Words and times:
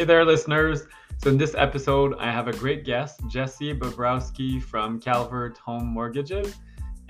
Hey 0.00 0.06
there, 0.06 0.24
listeners. 0.24 0.86
So, 1.18 1.28
in 1.28 1.36
this 1.36 1.54
episode, 1.54 2.16
I 2.18 2.30
have 2.30 2.48
a 2.48 2.54
great 2.54 2.86
guest, 2.86 3.20
Jesse 3.28 3.74
Bobrowski 3.74 4.58
from 4.58 4.98
Calvert 4.98 5.58
Home 5.58 5.88
Mortgages. 5.88 6.56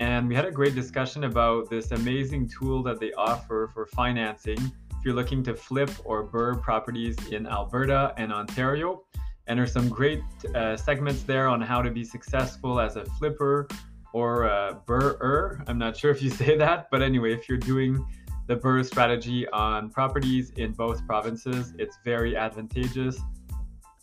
And 0.01 0.27
we 0.27 0.35
had 0.35 0.43
a 0.43 0.51
great 0.51 0.75
discussion 0.75 1.23
about 1.23 1.69
this 1.69 1.91
amazing 1.91 2.49
tool 2.49 2.83
that 2.83 2.99
they 2.99 3.13
offer 3.13 3.71
for 3.73 3.85
financing 3.85 4.57
if 4.57 5.05
you're 5.05 5.13
looking 5.13 5.41
to 5.43 5.55
flip 5.55 5.89
or 6.03 6.27
BRRRR 6.27 6.61
properties 6.61 7.15
in 7.29 7.47
Alberta 7.47 8.13
and 8.17 8.33
Ontario. 8.33 9.03
And 9.47 9.57
there's 9.57 9.71
some 9.71 9.87
great 9.87 10.21
uh, 10.53 10.75
segments 10.75 11.23
there 11.23 11.47
on 11.47 11.61
how 11.61 11.81
to 11.81 11.91
be 11.91 12.03
successful 12.03 12.77
as 12.77 12.97
a 12.97 13.05
flipper 13.05 13.69
or 14.11 14.43
a 14.43 14.81
BRRRR. 14.85 15.63
I'm 15.65 15.77
not 15.77 15.95
sure 15.95 16.11
if 16.11 16.21
you 16.21 16.29
say 16.41 16.57
that, 16.57 16.89
but 16.91 17.01
anyway, 17.01 17.33
if 17.33 17.47
you're 17.47 17.57
doing 17.57 18.05
the 18.51 18.57
Burr 18.57 18.83
strategy 18.83 19.47
on 19.53 19.89
properties 19.89 20.49
in 20.57 20.73
both 20.73 21.07
provinces. 21.07 21.73
It's 21.79 21.97
very 22.03 22.35
advantageous. 22.35 23.17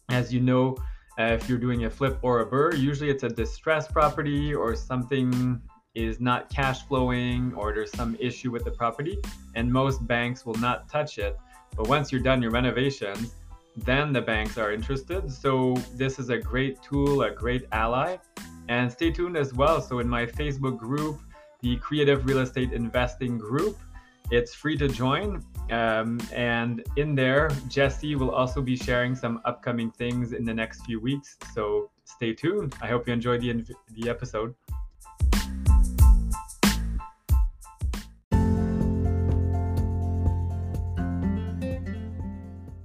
As 0.08 0.32
you 0.32 0.40
know, 0.40 0.74
uh, 1.18 1.24
if 1.24 1.50
you're 1.50 1.58
doing 1.58 1.84
a 1.84 1.90
flip 1.90 2.18
or 2.22 2.40
a 2.40 2.46
Burr, 2.46 2.74
usually 2.74 3.10
it's 3.10 3.24
a 3.24 3.28
distressed 3.28 3.92
property 3.92 4.54
or 4.54 4.74
something 4.74 5.60
is 5.94 6.18
not 6.18 6.48
cash 6.48 6.86
flowing 6.86 7.52
or 7.56 7.74
there's 7.74 7.92
some 7.92 8.16
issue 8.18 8.50
with 8.50 8.64
the 8.64 8.70
property, 8.70 9.18
and 9.54 9.70
most 9.70 10.06
banks 10.06 10.46
will 10.46 10.60
not 10.68 10.88
touch 10.88 11.18
it. 11.18 11.36
But 11.76 11.86
once 11.86 12.10
you're 12.10 12.22
done 12.22 12.40
your 12.40 12.50
renovations, 12.50 13.34
then 13.76 14.14
the 14.14 14.22
banks 14.22 14.56
are 14.56 14.72
interested. 14.72 15.30
So 15.30 15.74
this 15.94 16.18
is 16.18 16.30
a 16.30 16.38
great 16.38 16.80
tool, 16.80 17.20
a 17.20 17.30
great 17.30 17.66
ally. 17.72 18.16
And 18.70 18.90
stay 18.90 19.10
tuned 19.10 19.36
as 19.36 19.52
well. 19.52 19.82
So 19.82 19.98
in 19.98 20.08
my 20.08 20.24
Facebook 20.24 20.78
group, 20.78 21.20
the 21.60 21.76
Creative 21.76 22.24
Real 22.24 22.38
Estate 22.38 22.72
Investing 22.72 23.36
group, 23.36 23.76
it's 24.30 24.54
free 24.54 24.76
to 24.76 24.88
join. 24.88 25.42
Um, 25.70 26.20
and 26.32 26.84
in 26.96 27.14
there, 27.14 27.50
Jesse 27.68 28.14
will 28.14 28.30
also 28.30 28.60
be 28.60 28.76
sharing 28.76 29.14
some 29.14 29.40
upcoming 29.44 29.90
things 29.90 30.32
in 30.32 30.44
the 30.44 30.54
next 30.54 30.84
few 30.84 31.00
weeks. 31.00 31.36
So 31.54 31.90
stay 32.04 32.34
tuned. 32.34 32.74
I 32.80 32.88
hope 32.88 33.06
you 33.06 33.12
enjoyed 33.12 33.40
the, 33.40 33.64
the 33.94 34.08
episode. 34.08 34.54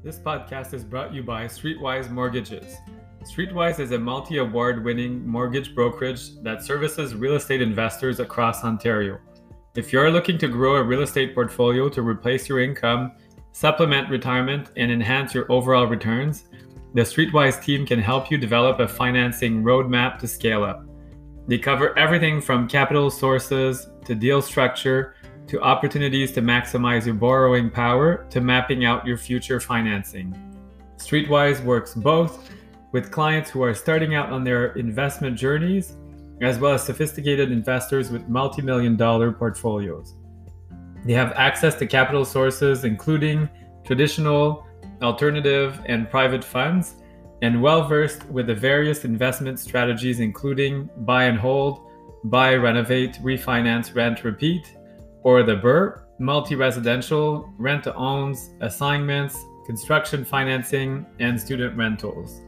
This 0.04 0.20
podcast 0.20 0.74
is 0.74 0.84
brought 0.84 1.10
to 1.10 1.16
you 1.16 1.24
by 1.24 1.46
Streetwise 1.46 2.10
Mortgages. 2.10 2.76
Streetwise 3.24 3.80
is 3.80 3.92
a 3.92 3.98
multi 3.98 4.38
award 4.38 4.84
winning 4.84 5.26
mortgage 5.26 5.74
brokerage 5.74 6.42
that 6.44 6.62
services 6.62 7.16
real 7.16 7.36
estate 7.36 7.62
investors 7.62 8.20
across 8.20 8.66
Ontario. 8.66 9.18
If 9.76 9.92
you're 9.92 10.12
looking 10.12 10.38
to 10.38 10.48
grow 10.48 10.76
a 10.76 10.84
real 10.84 11.02
estate 11.02 11.34
portfolio 11.34 11.90
to 11.90 12.04
replace 12.04 12.48
your 12.48 12.60
income, 12.62 13.14
supplement 13.54 14.08
retirement, 14.08 14.70
and 14.78 14.92
enhance 14.92 15.34
your 15.34 15.52
overall 15.52 15.88
returns, 15.88 16.44
the 16.94 17.02
Streetwise 17.02 17.60
team 17.64 17.84
can 17.84 17.98
help 17.98 18.30
you 18.30 18.38
develop 18.38 18.80
a 18.80 18.88
financing 18.88 19.64
roadmap 19.64 20.20
to 20.20 20.28
scale 20.28 20.64
up. 20.64 20.86
They 21.48 21.58
cover 21.58 21.98
everything 21.98 22.40
from 22.40 22.68
capital 22.68 23.10
sources 23.10 23.90
to 24.06 24.14
deal 24.14 24.44
structure 24.44 25.16
to 25.48 25.60
opportunities 25.62 26.32
to 26.34 26.42
maximize 26.44 27.08
your 27.08 27.16
borrowing 27.16 27.72
power 27.72 28.28
to 28.30 28.42
mapping 28.42 28.86
out 28.86 29.08
your 29.08 29.18
future 29.18 29.60
financing. 29.60 30.36
Streetwise 30.98 31.64
works 31.64 31.96
both 31.96 32.48
with 32.92 33.10
clients 33.10 33.50
who 33.50 33.64
are 33.64 33.74
starting 33.74 34.14
out 34.14 34.32
on 34.32 34.44
their 34.44 34.74
investment 34.74 35.36
journeys 35.36 35.94
as 36.44 36.60
well 36.60 36.74
as 36.74 36.84
sophisticated 36.84 37.52
investors 37.52 38.12
with 38.12 38.28
multi 38.28 38.62
million 38.62 38.96
dollar 38.96 39.32
portfolios. 39.32 40.16
They 41.06 41.14
have 41.14 41.34
access 41.34 41.76
to 41.76 41.88
capital 41.88 42.26
sources, 42.26 42.86
including 42.86 43.50
traditional, 43.84 44.66
alternative, 45.02 45.80
and 45.86 46.10
private 46.10 46.44
funds, 46.44 46.96
and 47.42 47.62
well 47.62 47.88
versed 47.88 48.26
with 48.30 48.48
the 48.48 48.56
various 48.56 49.04
investment 49.04 49.60
strategies, 49.60 50.20
including 50.20 50.90
buy 51.00 51.26
and 51.26 51.38
hold, 51.38 51.90
buy, 52.26 52.56
renovate, 52.56 53.16
refinance, 53.22 53.94
rent, 53.94 54.24
repeat, 54.24 54.78
or 55.24 55.44
the 55.44 55.56
BRRRR, 55.56 56.04
multi 56.20 56.56
residential, 56.56 57.54
rent 57.58 57.84
to 57.84 57.94
owns, 57.96 58.52
assignments, 58.62 59.38
construction 59.66 60.24
financing, 60.24 61.06
and 61.20 61.40
student 61.40 61.76
rentals. 61.76 62.42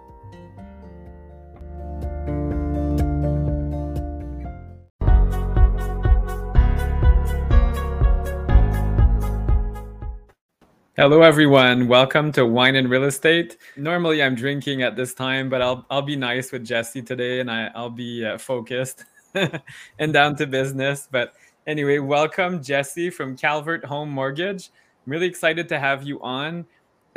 Hello, 10.96 11.22
everyone. 11.22 11.88
Welcome 11.88 12.30
to 12.34 12.46
Wine 12.46 12.76
and 12.76 12.88
Real 12.88 13.02
Estate. 13.02 13.56
Normally, 13.76 14.22
I'm 14.22 14.36
drinking 14.36 14.82
at 14.82 14.94
this 14.94 15.12
time, 15.12 15.48
but 15.48 15.60
I'll 15.60 15.84
I'll 15.90 16.02
be 16.02 16.14
nice 16.14 16.52
with 16.52 16.64
Jesse 16.64 17.02
today, 17.02 17.40
and 17.40 17.50
I, 17.50 17.68
I'll 17.74 17.90
be 17.90 18.24
uh, 18.24 18.38
focused 18.38 19.04
and 19.98 20.12
down 20.12 20.36
to 20.36 20.46
business. 20.46 21.08
But 21.10 21.34
anyway, 21.66 21.98
welcome 21.98 22.62
Jesse 22.62 23.10
from 23.10 23.36
Calvert 23.36 23.84
Home 23.84 24.08
Mortgage. 24.08 24.70
I'm 25.04 25.10
really 25.10 25.26
excited 25.26 25.68
to 25.70 25.80
have 25.80 26.04
you 26.04 26.22
on 26.22 26.64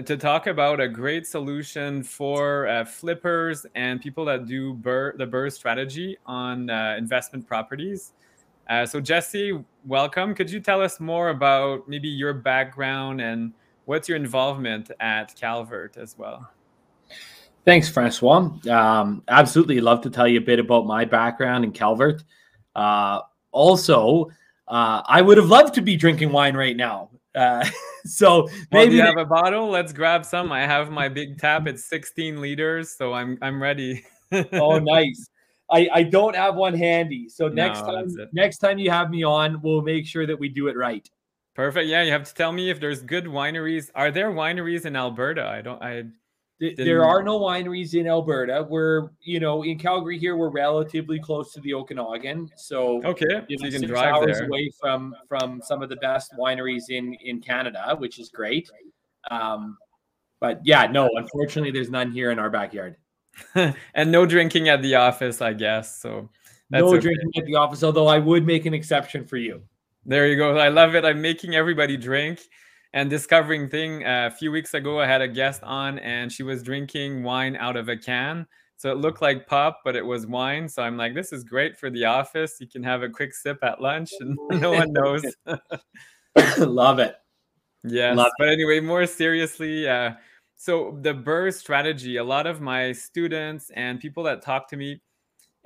to 0.04 0.18
talk 0.18 0.48
about 0.48 0.80
a 0.80 0.88
great 0.88 1.28
solution 1.28 2.02
for 2.02 2.68
uh, 2.68 2.84
flippers 2.84 3.68
and 3.76 4.02
people 4.02 4.26
that 4.26 4.48
do 4.48 4.74
the 4.82 5.28
BRRRR 5.28 5.54
strategy 5.54 6.18
on 6.26 6.72
uh, 6.72 6.96
investment 6.98 7.48
properties. 7.48 8.14
Uh, 8.68 8.88
so, 8.88 9.00
Jesse, 9.00 9.64
welcome. 9.86 10.34
Could 10.34 10.50
you 10.50 10.62
tell 10.62 10.82
us 10.82 11.00
more 11.00 11.30
about 11.30 11.88
maybe 11.88 12.08
your 12.08 12.34
background 12.34 13.22
and 13.22 13.54
what's 13.88 14.08
your 14.08 14.18
involvement 14.18 14.92
at 15.00 15.34
Calvert 15.36 15.98
as 15.98 16.18
well? 16.18 16.52
Thanks, 17.66 17.90
Francois. 17.90 18.50
Um, 18.70 19.24
absolutely 19.28 19.82
love 19.82 20.02
to 20.02 20.10
tell 20.10 20.28
you 20.28 20.40
a 20.40 20.42
bit 20.42 20.60
about 20.60 20.86
my 20.86 21.06
background 21.06 21.64
in 21.64 21.72
Calvert. 21.72 22.24
Uh, 22.76 23.22
also, 23.52 24.30
uh, 24.68 25.02
I 25.06 25.22
would 25.22 25.38
have 25.38 25.48
loved 25.48 25.74
to 25.76 25.82
be 25.82 25.96
drinking 25.96 26.32
wine 26.32 26.56
right 26.56 26.76
now. 26.76 27.10
Uh, 27.34 27.66
so 28.06 28.48
maybe 28.72 28.90
well, 28.90 28.92
you 28.94 29.02
have 29.02 29.18
a 29.18 29.26
bottle. 29.26 29.70
Let's 29.70 29.94
grab 29.94 30.26
some. 30.26 30.52
I 30.52 30.62
have 30.62 30.92
my 30.92 31.10
big 31.10 31.40
tap. 31.40 31.68
It's 31.68 31.86
16 31.86 32.42
liters, 32.42 32.92
so 32.92 33.14
I'm 33.14 33.38
I'm 33.42 33.62
ready. 33.62 34.06
oh, 34.54 34.80
nice. 34.84 35.30
I, 35.70 35.90
I 35.94 36.04
don't 36.04 36.36
have 36.36 36.56
one 36.56 36.74
handy. 36.74 37.28
So 37.28 37.48
next 37.50 37.82
no, 37.82 37.88
time 37.88 38.30
next 38.32 38.60
time 38.60 38.80
you 38.80 38.90
have 38.92 39.10
me 39.10 39.24
on, 39.24 39.62
we'll 39.62 39.82
make 39.82 40.06
sure 40.06 40.26
that 40.26 40.38
we 40.40 40.50
do 40.50 40.68
it 40.68 40.78
right. 40.78 41.10
Perfect. 41.58 41.88
Yeah, 41.88 42.04
you 42.04 42.12
have 42.12 42.24
to 42.24 42.34
tell 42.36 42.52
me 42.52 42.70
if 42.70 42.80
there's 42.80 43.02
good 43.02 43.26
wineries. 43.26 43.90
Are 43.96 44.12
there 44.12 44.30
wineries 44.30 44.86
in 44.86 44.96
Alberta? 44.96 45.44
I 45.44 45.62
don't. 45.62 45.82
I. 45.82 46.04
Didn't... 46.60 46.86
There 46.86 47.04
are 47.04 47.24
no 47.24 47.40
wineries 47.40 47.96
in 47.96 48.08
Alberta. 48.08 48.68
We're, 48.70 49.10
you 49.22 49.40
know, 49.40 49.64
in 49.64 49.80
Calgary 49.80 50.20
here, 50.20 50.38
we're 50.38 50.52
relatively 50.52 51.20
close 51.20 51.54
to 51.54 51.62
the 51.62 51.74
Okanagan, 51.74 52.52
so 52.56 53.04
okay, 53.04 53.26
you, 53.48 53.58
know, 53.58 53.68
you 53.68 53.72
can 53.72 53.88
drive 53.88 54.14
hours 54.14 54.38
there. 54.38 54.48
away 54.48 54.72
from 54.80 55.16
from 55.28 55.60
some 55.64 55.82
of 55.82 55.90
the 55.90 55.96
best 55.96 56.32
wineries 56.40 56.90
in 56.90 57.16
in 57.24 57.42
Canada, 57.42 57.96
which 57.98 58.20
is 58.20 58.30
great. 58.30 58.70
Um, 59.32 59.78
but 60.40 60.62
yeah, 60.64 60.86
no, 60.86 61.10
unfortunately, 61.16 61.72
there's 61.72 61.90
none 61.90 62.12
here 62.12 62.30
in 62.30 62.38
our 62.38 62.52
backyard. 62.52 62.98
and 63.56 64.12
no 64.12 64.28
drinking 64.28 64.70
at 64.70 64.84
the 64.84 64.94
office, 64.94 65.42
I 65.42 65.54
guess. 65.54 66.00
So 66.00 66.30
no 66.70 66.88
okay. 66.90 67.00
drinking 67.00 67.32
at 67.36 67.46
the 67.46 67.56
office. 67.56 67.84
Although 67.84 68.08
I 68.08 68.20
would 68.20 68.46
make 68.46 68.68
an 68.68 68.76
exception 68.76 69.26
for 69.26 69.38
you. 69.38 69.64
There 70.10 70.26
you 70.26 70.38
go. 70.38 70.58
I 70.58 70.70
love 70.70 70.96
it. 70.96 71.04
I'm 71.04 71.22
making 71.22 71.54
everybody 71.54 71.98
drink 71.98 72.40
and 72.94 73.10
discovering 73.10 73.68
thing. 73.68 74.06
Uh, 74.06 74.30
a 74.32 74.36
few 74.36 74.54
weeks 74.54 74.74
ago, 74.74 75.02
I 75.02 75.06
had 75.06 75.22
a 75.22 75.28
guest 75.28 75.62
on 75.64 76.00
and 76.00 76.32
she 76.32 76.44
was 76.44 76.64
drinking 76.64 77.24
wine 77.24 77.58
out 77.58 77.76
of 77.76 77.90
a 77.90 77.98
can. 77.98 78.48
So 78.78 78.90
it 78.90 79.00
looked 79.00 79.22
like 79.22 79.48
pop, 79.48 79.82
but 79.84 79.98
it 79.98 80.06
was 80.06 80.26
wine. 80.26 80.70
So 80.70 80.82
I'm 80.82 80.96
like, 80.96 81.14
this 81.14 81.34
is 81.34 81.44
great 81.44 81.78
for 81.78 81.90
the 81.90 82.06
office. 82.06 82.56
You 82.62 82.68
can 82.68 82.84
have 82.84 83.04
a 83.04 83.10
quick 83.10 83.34
sip 83.34 83.58
at 83.64 83.82
lunch 83.82 84.12
and 84.22 84.38
no 84.62 84.72
one 84.72 84.94
knows. 84.94 85.26
love 86.58 87.00
it. 87.00 87.16
Yes. 87.84 88.16
Love 88.16 88.32
but 88.40 88.48
anyway, 88.48 88.80
more 88.80 89.06
seriously, 89.08 89.90
uh, 89.90 90.12
so 90.56 90.98
the 91.02 91.14
burr 91.14 91.52
strategy, 91.52 92.16
a 92.16 92.24
lot 92.24 92.48
of 92.48 92.62
my 92.62 92.94
students 92.94 93.72
and 93.76 94.00
people 94.00 94.24
that 94.24 94.42
talk 94.42 94.70
to 94.70 94.78
me, 94.78 95.02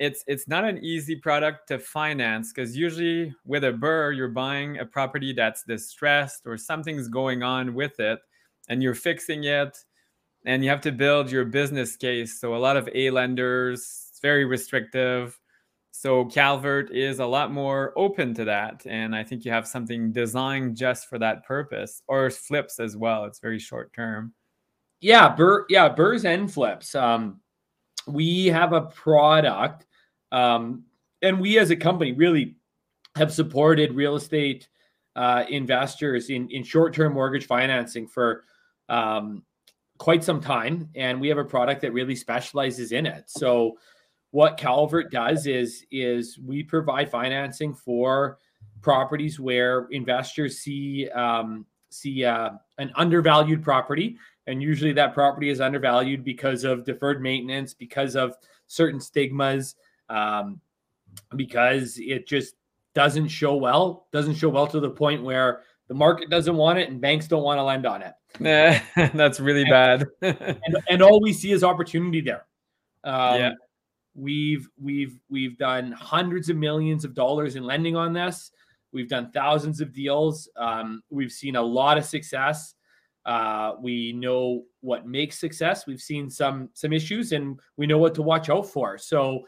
it's 0.02 0.24
it's 0.26 0.48
not 0.48 0.66
an 0.66 0.80
easy 0.80 1.16
product 1.16 1.68
to 1.68 1.78
finance 1.78 2.52
because 2.52 2.76
usually 2.76 3.32
with 3.46 3.64
a 3.64 3.72
burr 3.72 4.12
you're 4.12 4.28
buying 4.28 4.80
a 4.80 4.86
property 4.86 5.32
that's 5.32 5.64
distressed 5.64 6.42
or 6.48 6.58
something's 6.58 7.08
going 7.08 7.44
on 7.44 7.76
with 7.76 8.00
it 8.00 8.20
and 8.68 8.82
you're 8.82 8.96
fixing 8.96 9.44
it 9.44 9.78
and 10.46 10.64
you 10.64 10.72
have 10.72 10.82
to 10.82 10.92
build 10.92 11.32
your 11.32 11.46
business 11.46 11.96
case. 11.96 12.40
So 12.40 12.56
a 12.56 12.58
lot 12.58 12.78
of 12.78 12.90
a 12.96 13.12
lenders 13.12 14.08
it's 14.10 14.20
very 14.22 14.44
restrictive. 14.44 15.40
So 15.92 16.26
calvert 16.26 16.92
is 16.92 17.20
a 17.20 17.26
lot 17.26 17.52
more 17.52 17.94
open 17.96 18.34
to 18.36 18.46
that 18.46 18.82
and 18.88 19.16
i 19.16 19.24
think 19.24 19.46
you 19.46 19.52
have 19.52 19.68
something 19.68 20.12
designed 20.12 20.78
just 20.78 21.08
for 21.10 21.20
that 21.20 21.46
purpose 21.46 22.02
or 22.08 22.32
flips 22.32 22.80
as 22.80 22.98
well. 22.98 23.26
It's 23.26 23.40
very 23.40 23.60
short 23.60 23.94
term. 23.94 24.34
Yeah, 25.00 25.30
Burr, 25.36 25.66
yeah, 25.70 25.90
burrs 25.90 26.26
and 26.26 26.52
flips. 26.52 26.96
Um, 26.96 27.42
we 28.08 28.48
have 28.48 28.74
a 28.74 28.82
product, 28.82 29.86
um, 30.32 30.84
and 31.22 31.40
we 31.40 31.58
as 31.60 31.72
a 31.72 31.76
company 31.76 32.12
really 32.14 32.56
have 33.16 33.34
supported 33.34 33.94
real 33.94 34.16
estate 34.16 34.68
uh, 35.16 35.44
investors 35.50 36.30
in 36.30 36.50
in 36.50 36.64
short 36.64 36.94
term 36.94 37.14
mortgage 37.14 37.46
financing 37.46 38.08
for 38.08 38.44
um, 38.90 39.44
quite 39.98 40.24
some 40.24 40.42
time, 40.42 40.90
and 40.96 41.20
we 41.20 41.28
have 41.28 41.38
a 41.38 41.46
product 41.46 41.82
that 41.82 41.94
really 41.94 42.16
specializes 42.16 42.92
in 42.92 43.06
it. 43.06 43.26
So, 43.28 43.78
what 44.32 44.58
Calvert 44.58 45.12
does 45.12 45.48
is 45.48 45.86
is 45.92 46.40
we 46.40 46.64
provide 46.64 47.10
financing 47.12 47.74
for 47.74 48.40
properties 48.82 49.40
where 49.40 49.88
investors 49.92 50.60
see 50.60 51.10
um, 51.10 51.66
see 51.90 52.24
uh, 52.24 52.52
an 52.78 52.92
undervalued 52.96 53.64
property 53.64 54.18
and 54.48 54.62
usually 54.62 54.94
that 54.94 55.14
property 55.14 55.50
is 55.50 55.62
undervalued 55.62 56.24
because 56.24 56.64
of 56.64 56.84
deferred 56.84 57.22
maintenance 57.22 57.74
because 57.74 58.16
of 58.16 58.36
certain 58.68 59.00
stigmas 59.00 59.76
um, 60.12 60.60
because 61.36 61.98
it 61.98 62.28
just 62.28 62.56
doesn't 62.94 63.30
show 63.30 63.56
well 63.56 64.08
doesn't 64.12 64.36
show 64.36 64.50
well 64.50 64.68
to 64.68 64.80
the 64.82 64.90
point 64.90 65.24
where 65.24 65.62
the 65.88 65.94
market 65.94 66.30
doesn't 66.30 66.56
want 66.56 66.78
it 66.78 66.90
and 66.90 67.02
banks 67.02 67.28
don't 67.28 67.44
want 67.44 67.58
to 67.58 67.64
lend 67.64 67.86
on 67.86 68.02
it. 68.02 68.14
That's 69.14 69.40
really 69.40 69.66
bad. 69.66 70.06
and, 70.22 70.78
and, 70.90 71.02
all 71.02 71.22
we 71.22 71.34
see 71.34 71.52
is 71.52 71.64
opportunity 71.64 72.22
there. 72.22 72.46
Um, 73.04 73.40
yeah. 73.40 73.52
we've 74.16 74.70
we've 74.80 75.20
we've 75.30 75.58
done 75.58 75.92
hundreds 75.92 76.50
of 76.50 76.56
millions 76.58 77.04
of 77.04 77.14
dollars 77.14 77.56
in 77.56 77.64
lending 77.64 77.96
on 77.96 78.14
this. 78.14 78.52
We've 78.94 79.10
done 79.10 79.32
thousands 79.32 79.82
of 79.82 79.94
deals. 79.94 80.50
Um, 80.56 81.02
we've 81.10 81.32
seen 81.32 81.56
a 81.56 81.62
lot 81.62 81.98
of 81.98 82.06
success. 82.06 82.76
Uh, 83.26 83.74
we 83.82 84.14
know 84.14 84.64
what 84.82 85.08
makes 85.08 85.40
success. 85.40 85.86
We've 85.86 86.02
seen 86.02 86.30
some 86.30 86.70
some 86.74 86.94
issues, 86.94 87.32
and 87.32 87.60
we 87.78 87.86
know 87.86 87.98
what 87.98 88.16
to 88.16 88.22
watch 88.22 88.50
out 88.50 88.66
for. 88.66 88.98
So, 88.98 89.42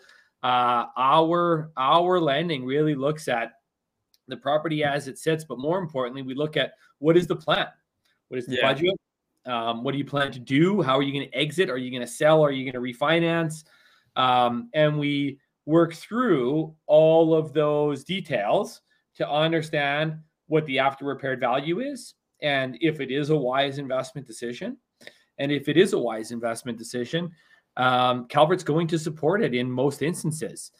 uh, 0.43 0.85
our 0.97 1.71
our 1.77 2.19
lending 2.19 2.65
really 2.65 2.95
looks 2.95 3.27
at 3.27 3.53
the 4.27 4.37
property 4.37 4.83
as 4.83 5.07
it 5.07 5.17
sits, 5.17 5.43
but 5.43 5.59
more 5.59 5.79
importantly, 5.79 6.21
we 6.21 6.33
look 6.33 6.57
at 6.57 6.73
what 6.99 7.17
is 7.17 7.27
the 7.27 7.35
plan, 7.35 7.67
what 8.29 8.37
is 8.37 8.45
the 8.45 8.55
yeah. 8.55 8.73
budget, 8.73 8.93
um, 9.45 9.83
what 9.83 9.91
do 9.91 9.97
you 9.97 10.05
plan 10.05 10.31
to 10.31 10.39
do, 10.39 10.81
how 10.81 10.97
are 10.97 11.01
you 11.01 11.11
going 11.11 11.29
to 11.29 11.37
exit, 11.37 11.69
are 11.69 11.77
you 11.77 11.91
going 11.91 12.01
to 12.01 12.07
sell, 12.07 12.43
are 12.43 12.51
you 12.51 12.69
going 12.71 12.81
to 12.81 12.93
refinance, 12.93 13.65
um, 14.15 14.69
and 14.73 14.97
we 14.97 15.39
work 15.65 15.93
through 15.93 16.73
all 16.87 17.33
of 17.33 17.53
those 17.53 18.03
details 18.03 18.81
to 19.15 19.29
understand 19.29 20.17
what 20.47 20.65
the 20.65 20.79
after 20.79 21.05
repaired 21.05 21.39
value 21.39 21.79
is 21.79 22.15
and 22.43 22.77
if 22.81 22.99
it 22.99 23.09
is 23.09 23.29
a 23.29 23.35
wise 23.35 23.79
investment 23.79 24.27
decision, 24.27 24.77
and 25.39 25.51
if 25.51 25.67
it 25.69 25.77
is 25.77 25.93
a 25.93 25.99
wise 25.99 26.31
investment 26.31 26.77
decision, 26.77 27.31
um, 27.77 28.27
Calvert's 28.27 28.63
going 28.63 28.87
to 28.87 28.99
support 28.99 29.41
it 29.41 29.53
in 29.53 29.71
most 29.71 30.01
instances. 30.01 30.71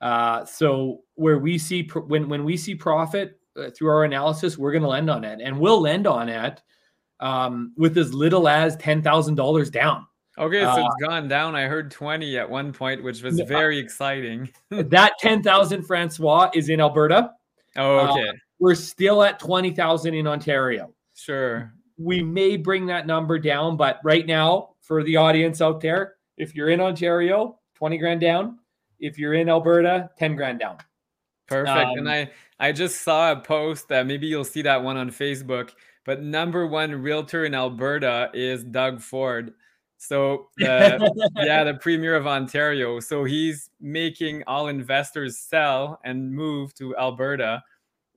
Uh, 0.00 0.44
so 0.44 1.02
where 1.14 1.38
we 1.38 1.56
see 1.56 1.84
pr- 1.84 2.00
when 2.00 2.28
when 2.28 2.44
we 2.44 2.56
see 2.56 2.74
profit 2.74 3.38
uh, 3.56 3.70
through 3.70 3.88
our 3.88 4.04
analysis, 4.04 4.58
we're 4.58 4.72
going 4.72 4.82
to 4.82 4.88
lend 4.88 5.08
on 5.08 5.24
it, 5.24 5.40
and 5.40 5.58
we'll 5.58 5.80
lend 5.80 6.06
on 6.06 6.28
it 6.28 6.60
um, 7.20 7.72
with 7.76 7.96
as 7.96 8.12
little 8.12 8.48
as 8.48 8.76
ten 8.76 9.00
thousand 9.00 9.36
dollars 9.36 9.70
down. 9.70 10.06
Okay, 10.38 10.62
so 10.62 10.70
uh, 10.70 10.86
it's 10.86 11.06
gone 11.06 11.28
down. 11.28 11.54
I 11.54 11.62
heard 11.62 11.90
twenty 11.90 12.36
at 12.36 12.50
one 12.50 12.72
point, 12.72 13.02
which 13.04 13.22
was 13.22 13.38
very 13.40 13.78
exciting. 13.78 14.50
that 14.70 15.12
ten 15.20 15.42
thousand, 15.42 15.84
Francois, 15.84 16.50
is 16.52 16.68
in 16.68 16.80
Alberta. 16.80 17.30
Oh, 17.76 17.98
okay. 18.10 18.28
Uh, 18.28 18.32
we're 18.58 18.74
still 18.74 19.22
at 19.22 19.38
twenty 19.38 19.70
thousand 19.70 20.14
in 20.14 20.26
Ontario. 20.26 20.92
Sure. 21.14 21.72
We 21.96 22.22
may 22.22 22.56
bring 22.56 22.86
that 22.86 23.06
number 23.06 23.38
down, 23.38 23.76
but 23.76 24.00
right 24.02 24.26
now, 24.26 24.70
for 24.80 25.04
the 25.04 25.16
audience 25.16 25.60
out 25.60 25.80
there, 25.80 26.14
if 26.42 26.56
you're 26.56 26.70
in 26.70 26.80
Ontario, 26.80 27.60
20 27.76 27.98
grand 27.98 28.20
down. 28.20 28.58
If 28.98 29.16
you're 29.18 29.34
in 29.34 29.48
Alberta, 29.48 30.10
10 30.18 30.34
grand 30.34 30.58
down. 30.58 30.78
Perfect. 31.46 31.76
Um, 31.76 31.98
and 31.98 32.08
I 32.10 32.30
I 32.58 32.72
just 32.72 33.02
saw 33.02 33.32
a 33.32 33.40
post 33.40 33.88
that 33.88 34.06
maybe 34.06 34.26
you'll 34.26 34.44
see 34.44 34.62
that 34.62 34.82
one 34.82 34.96
on 34.96 35.10
Facebook, 35.10 35.70
but 36.04 36.22
number 36.22 36.66
one 36.66 36.92
realtor 36.94 37.44
in 37.44 37.54
Alberta 37.54 38.30
is 38.34 38.64
Doug 38.64 39.00
Ford. 39.00 39.52
So 39.98 40.48
the, 40.56 41.30
yeah, 41.36 41.64
the 41.64 41.74
premier 41.74 42.16
of 42.16 42.26
Ontario. 42.26 43.00
So 43.00 43.24
he's 43.24 43.70
making 43.80 44.42
all 44.46 44.68
investors 44.68 45.38
sell 45.38 46.00
and 46.04 46.32
move 46.32 46.74
to 46.74 46.96
Alberta. 46.96 47.62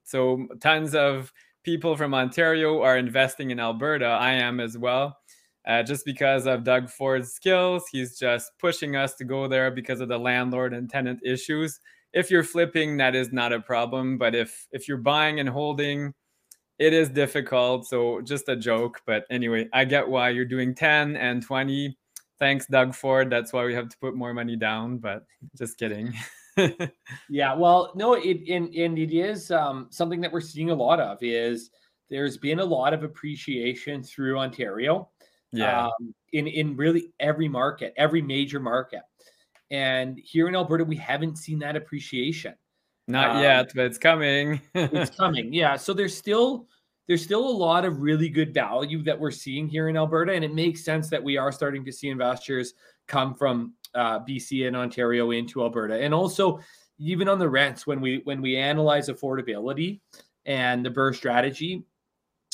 So 0.03 0.47
tons 0.61 0.95
of 0.95 1.31
people 1.63 1.95
from 1.95 2.13
Ontario 2.13 2.81
are 2.81 2.97
investing 2.97 3.51
in 3.51 3.59
Alberta. 3.59 4.05
I 4.05 4.33
am 4.33 4.59
as 4.59 4.77
well. 4.77 5.17
Uh, 5.67 5.81
just 5.81 6.05
because 6.05 6.45
of 6.45 6.63
Doug 6.63 6.89
Ford's 6.89 7.33
skills, 7.33 7.85
he's 7.91 8.19
just 8.19 8.51
pushing 8.59 8.95
us 8.95 9.15
to 9.15 9.23
go 9.23 9.47
there 9.47 9.71
because 9.71 9.99
of 9.99 10.09
the 10.09 10.17
landlord 10.17 10.73
and 10.73 10.89
tenant 10.89 11.19
issues. 11.23 11.79
If 12.13 12.29
you're 12.29 12.43
flipping, 12.43 12.97
that 12.97 13.15
is 13.15 13.33
not 13.33 13.51
a 13.51 13.59
problem. 13.59 14.17
But 14.17 14.35
if 14.35 14.67
if 14.71 14.87
you're 14.87 14.97
buying 14.97 15.39
and 15.39 15.49
holding, 15.49 16.13
it 16.77 16.93
is 16.93 17.09
difficult. 17.09 17.87
So 17.87 18.21
just 18.21 18.47
a 18.49 18.55
joke. 18.55 19.01
But 19.05 19.25
anyway, 19.29 19.67
I 19.73 19.85
get 19.85 20.07
why 20.07 20.29
you're 20.29 20.45
doing 20.45 20.75
10 20.75 21.15
and 21.15 21.41
20. 21.41 21.97
Thanks, 22.37 22.65
Doug 22.67 22.93
Ford. 22.93 23.29
That's 23.29 23.53
why 23.53 23.65
we 23.65 23.73
have 23.73 23.89
to 23.89 23.97
put 23.97 24.15
more 24.15 24.33
money 24.33 24.55
down. 24.55 24.97
But 24.97 25.25
just 25.57 25.77
kidding. 25.77 26.13
yeah, 27.29 27.53
well, 27.53 27.91
no, 27.95 28.13
it 28.13 28.47
and, 28.49 28.73
and 28.75 28.99
it 28.99 29.13
is 29.13 29.51
um, 29.51 29.87
something 29.89 30.21
that 30.21 30.31
we're 30.31 30.41
seeing 30.41 30.69
a 30.69 30.75
lot 30.75 30.99
of 30.99 31.17
is 31.21 31.69
there's 32.09 32.37
been 32.37 32.59
a 32.59 32.65
lot 32.65 32.93
of 32.93 33.03
appreciation 33.03 34.03
through 34.03 34.37
Ontario. 34.37 35.09
Yeah. 35.57 35.87
Um, 35.87 36.13
in 36.33 36.47
in 36.47 36.75
really 36.75 37.13
every 37.19 37.47
market, 37.47 37.93
every 37.97 38.21
major 38.21 38.59
market. 38.59 39.01
And 39.71 40.19
here 40.23 40.47
in 40.47 40.55
Alberta, 40.55 40.83
we 40.83 40.95
haven't 40.95 41.37
seen 41.37 41.59
that 41.59 41.75
appreciation. 41.75 42.53
Not 43.07 43.37
um, 43.37 43.43
yet, 43.43 43.71
but 43.75 43.85
it's 43.85 43.97
coming. 43.97 44.61
it's 44.73 45.15
coming. 45.17 45.53
Yeah. 45.53 45.75
So 45.75 45.93
there's 45.93 46.15
still 46.15 46.67
there's 47.07 47.23
still 47.23 47.47
a 47.47 47.57
lot 47.57 47.85
of 47.85 48.01
really 48.01 48.29
good 48.29 48.53
value 48.53 49.03
that 49.03 49.19
we're 49.19 49.31
seeing 49.31 49.67
here 49.67 49.89
in 49.89 49.97
Alberta, 49.97 50.33
and 50.33 50.43
it 50.43 50.53
makes 50.53 50.83
sense 50.83 51.09
that 51.09 51.23
we 51.23 51.37
are 51.37 51.51
starting 51.51 51.85
to 51.85 51.91
see 51.91 52.09
investors 52.09 52.73
come 53.07 53.35
from 53.35 53.73
uh, 53.93 54.19
BC 54.19 54.67
and 54.67 54.75
Ontario 54.75 55.31
into 55.31 55.61
Alberta, 55.61 56.01
and 56.01 56.13
also 56.13 56.59
even 56.97 57.27
on 57.27 57.39
the 57.39 57.49
rents 57.49 57.85
when 57.85 58.01
we 58.01 58.21
when 58.23 58.41
we 58.41 58.57
analyze 58.57 59.09
affordability 59.09 59.99
and 60.45 60.85
the 60.85 60.89
BRRRR 60.89 61.15
strategy, 61.15 61.83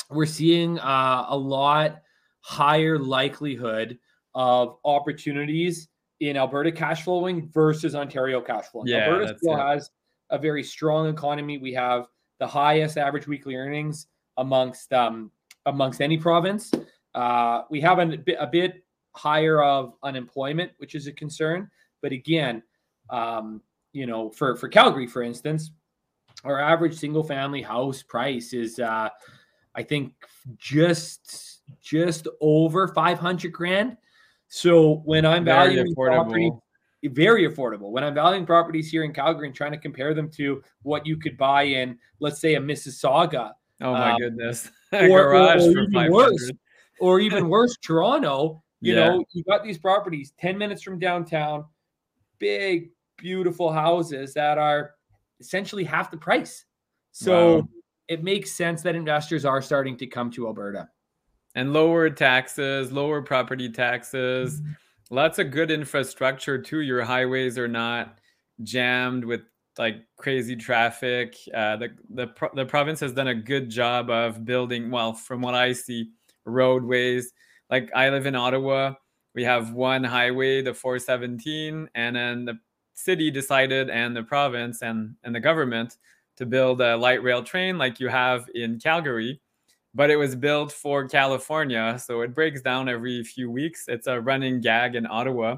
we're 0.10 0.26
seeing 0.26 0.80
uh, 0.80 1.26
a 1.30 1.38
lot 1.38 2.02
higher 2.42 3.00
likelihood 3.00 3.98
of 4.34 4.78
opportunities 4.86 5.88
in 6.20 6.38
Alberta 6.38 6.72
cash 6.72 7.04
flowing 7.04 7.50
versus 7.50 7.96
Ontario 7.96 8.42
cash 8.42 8.66
flowing. 8.66 8.88
Yeah, 8.88 9.06
Alberta 9.10 9.38
still 9.38 9.56
it. 9.56 9.60
has 9.60 9.90
a 10.30 10.38
very 10.38 10.64
strong 10.64 11.08
economy. 11.08 11.58
We 11.58 11.74
have 11.74 12.08
the 12.40 12.48
highest 12.48 12.98
average 12.98 13.28
weekly 13.28 13.56
earnings 13.56 14.08
amongst 14.38 14.94
um, 14.94 15.32
amongst 15.66 16.02
any 16.02 16.18
province. 16.18 16.72
Uh, 17.14 17.64
we 17.70 17.82
have 17.82 18.00
a, 18.00 18.18
a 18.40 18.48
bit 18.48 18.84
higher 19.16 19.62
of 19.62 19.94
unemployment, 20.04 20.72
which 20.78 20.96
is 20.96 21.08
a 21.08 21.12
concern. 21.12 21.70
But 22.02 22.12
again, 22.12 22.64
um, 23.10 23.62
you 23.94 24.06
know, 24.06 24.30
for 24.30 24.56
for 24.56 24.70
Calgary, 24.70 25.08
for 25.08 25.22
instance, 25.22 25.72
our 26.44 26.60
average 26.60 26.96
single 26.96 27.24
family 27.24 27.62
house 27.62 28.02
price 28.02 28.54
is, 28.54 28.80
uh, 28.80 29.10
I 29.76 29.84
think, 29.84 30.14
just 30.58 31.61
just 31.82 32.28
over 32.42 32.88
five 32.90 33.20
hundred 33.20 33.54
grand. 33.54 33.98
So 34.48 35.02
when 35.06 35.26
I'm 35.26 35.46
very 35.46 35.76
valuing 35.76 35.96
property, 35.96 36.52
very 37.04 37.48
affordable. 37.48 37.92
When 37.92 38.04
I'm 38.04 38.14
valuing 38.14 38.46
properties 38.46 38.92
here 38.92 39.04
in 39.04 39.14
Calgary 39.14 39.48
and 39.48 39.56
trying 39.56 39.72
to 39.72 39.78
compare 39.78 40.14
them 40.14 40.30
to 40.32 40.62
what 40.84 41.06
you 41.06 41.18
could 41.18 41.38
buy 41.38 41.64
in, 41.64 41.98
let's 42.20 42.40
say, 42.40 42.56
a 42.56 42.60
Mississauga. 42.60 43.52
Oh 43.82 43.94
my 43.94 44.12
um, 44.12 44.20
goodness! 44.20 44.70
or, 44.92 45.08
garage 45.08 45.64
or, 45.64 45.80
or 45.80 45.84
even 45.84 46.12
worse, 46.12 46.52
or 47.00 47.20
even 47.20 47.50
worse, 47.50 47.76
Toronto. 47.82 48.64
You 48.82 48.96
yeah. 48.96 49.10
know, 49.10 49.26
you 49.32 49.44
got 49.44 49.64
these 49.64 49.78
properties 49.78 50.34
10 50.40 50.58
minutes 50.58 50.82
from 50.82 51.00
downtown, 51.00 51.66
big, 52.40 52.90
beautiful 53.18 53.72
houses 53.72 54.34
that 54.34 54.58
are 54.58 54.96
essentially 55.40 55.84
half 55.84 56.12
the 56.12 56.18
price. 56.18 56.66
So 57.12 57.58
wow. 57.58 57.70
it 58.08 58.24
makes 58.24 58.52
sense 58.52 58.82
that 58.82 58.96
investors 58.96 59.46
are 59.46 59.62
starting 59.62 59.98
to 59.98 60.08
come 60.08 60.32
to 60.32 60.48
Alberta. 60.48 60.90
And 61.56 61.74
lower 61.74 62.10
taxes, 62.10 62.92
lower 62.92 63.22
property 63.22 63.70
taxes, 63.70 64.62
mm-hmm. 64.62 64.72
lots 65.10 65.38
of 65.40 65.52
good 65.52 65.70
infrastructure 65.70 66.58
too. 66.58 66.80
Your 66.82 67.04
highways 67.04 67.58
are 67.58 67.68
not 67.68 68.20
jammed 68.64 69.26
with 69.26 69.42
like 69.78 69.98
crazy 70.18 70.56
traffic. 70.56 71.36
Uh, 71.54 71.76
the 71.78 71.90
the 72.10 72.28
the 72.54 72.66
province 72.66 73.00
has 73.02 73.14
done 73.14 73.28
a 73.28 73.36
good 73.36 73.70
job 73.70 74.10
of 74.10 74.46
building. 74.46 74.92
Well, 74.92 75.14
from 75.14 75.42
what 75.42 75.56
I 75.56 75.74
see, 75.74 76.12
roadways 76.46 77.34
like 77.70 77.90
I 77.96 78.10
live 78.10 78.26
in 78.26 78.36
Ottawa. 78.36 78.94
We 79.34 79.44
have 79.46 79.72
one 79.72 80.04
highway, 80.04 80.62
the 80.62 80.74
417, 80.74 81.90
and 81.96 82.16
then 82.16 82.46
the 82.46 82.60
city 82.94 83.32
decided 83.32 83.90
and 83.90 84.16
the 84.16 84.24
province 84.24 84.82
and, 84.82 85.16
and 85.24 85.34
the 85.34 85.40
government 85.40 85.98
to 86.36 86.46
build 86.46 86.82
a 86.82 86.98
light 86.98 87.24
rail 87.24 87.42
train 87.42 87.78
like 87.78 88.00
you 88.00 88.10
have 88.10 88.50
in 88.54 88.80
Calgary. 88.80 89.40
But 89.94 90.10
it 90.10 90.16
was 90.16 90.36
built 90.36 90.72
for 90.72 91.08
California, 91.08 92.00
so 92.04 92.22
it 92.22 92.34
breaks 92.34 92.62
down 92.62 92.88
every 92.88 93.24
few 93.24 93.52
weeks. 93.52 93.86
It's 93.88 94.08
a 94.08 94.22
running 94.22 94.62
gag 94.62 94.96
in 94.96 95.06
Ottawa. 95.06 95.58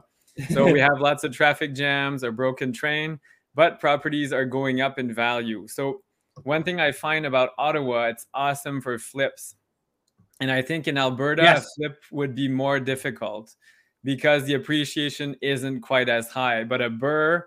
So 0.50 0.72
we 0.72 0.80
have 0.80 1.00
lots 1.00 1.24
of 1.24 1.32
traffic 1.32 1.74
jams, 1.74 2.24
a 2.24 2.32
broken 2.32 2.74
train, 2.74 3.20
but 3.54 3.80
properties 3.80 4.34
are 4.34 4.46
going 4.46 4.82
up 4.82 4.98
in 4.98 5.14
value. 5.14 5.68
So 5.68 6.02
one 6.44 6.64
thing 6.64 6.80
I 6.80 6.92
find 6.92 7.26
about 7.26 7.52
Ottawa, 7.58 8.08
it's 8.08 8.26
awesome 8.34 8.82
for 8.82 8.98
flips. 8.98 9.56
And 10.40 10.52
I 10.52 10.62
think 10.62 10.88
in 10.88 10.98
Alberta, 10.98 11.44
yes. 11.44 11.66
a 11.66 11.68
flip 11.76 12.02
would 12.12 12.34
be 12.34 12.48
more 12.48 12.80
difficult 12.80 13.56
because 14.04 14.46
the 14.46 14.56
appreciation 14.56 15.36
isn't 15.42 15.82
quite 15.82 16.10
as 16.10 16.28
high. 16.28 16.64
But 16.64 16.82
a 16.82 16.90
burr 16.90 17.46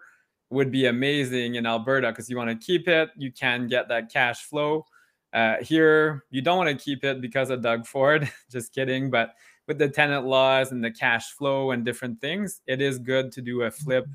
would 0.50 0.70
be 0.70 0.86
amazing 0.86 1.56
in 1.56 1.66
Alberta 1.66 2.10
because 2.12 2.30
you 2.30 2.36
want 2.36 2.48
to 2.48 2.66
keep 2.66 2.86
it, 2.86 3.10
you 3.16 3.32
can 3.32 3.66
get 3.66 3.88
that 3.88 4.12
cash 4.12 4.44
flow. 4.44 4.86
Uh, 5.32 5.56
here, 5.60 6.24
you 6.30 6.40
don't 6.42 6.56
want 6.56 6.70
to 6.70 6.84
keep 6.84 7.04
it 7.04 7.20
because 7.20 7.50
of 7.50 7.62
Doug 7.62 7.86
Ford. 7.86 8.30
Just 8.50 8.74
kidding. 8.74 9.10
But 9.10 9.34
with 9.66 9.78
the 9.78 9.88
tenant 9.88 10.26
laws 10.26 10.72
and 10.72 10.82
the 10.82 10.90
cash 10.90 11.32
flow 11.32 11.72
and 11.72 11.84
different 11.84 12.20
things, 12.20 12.60
it 12.66 12.80
is 12.80 12.98
good 12.98 13.32
to 13.32 13.42
do 13.42 13.62
a 13.62 13.70
flip. 13.70 14.06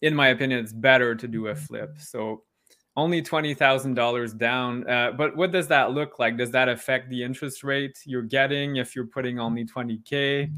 In 0.00 0.14
my 0.14 0.28
opinion, 0.28 0.60
it's 0.60 0.72
better 0.72 1.14
to 1.14 1.28
do 1.28 1.48
a 1.48 1.54
flip. 1.54 1.96
So 1.98 2.42
only 2.96 3.22
$20,000 3.22 4.38
down. 4.38 4.88
Uh, 4.88 5.12
but 5.12 5.36
what 5.36 5.52
does 5.52 5.68
that 5.68 5.92
look 5.92 6.18
like? 6.18 6.36
Does 6.36 6.50
that 6.50 6.68
affect 6.68 7.08
the 7.08 7.22
interest 7.22 7.64
rate 7.64 7.98
you're 8.04 8.22
getting 8.22 8.76
if 8.76 8.94
you're 8.94 9.06
putting 9.06 9.38
only 9.38 9.64
20K? 9.64 10.52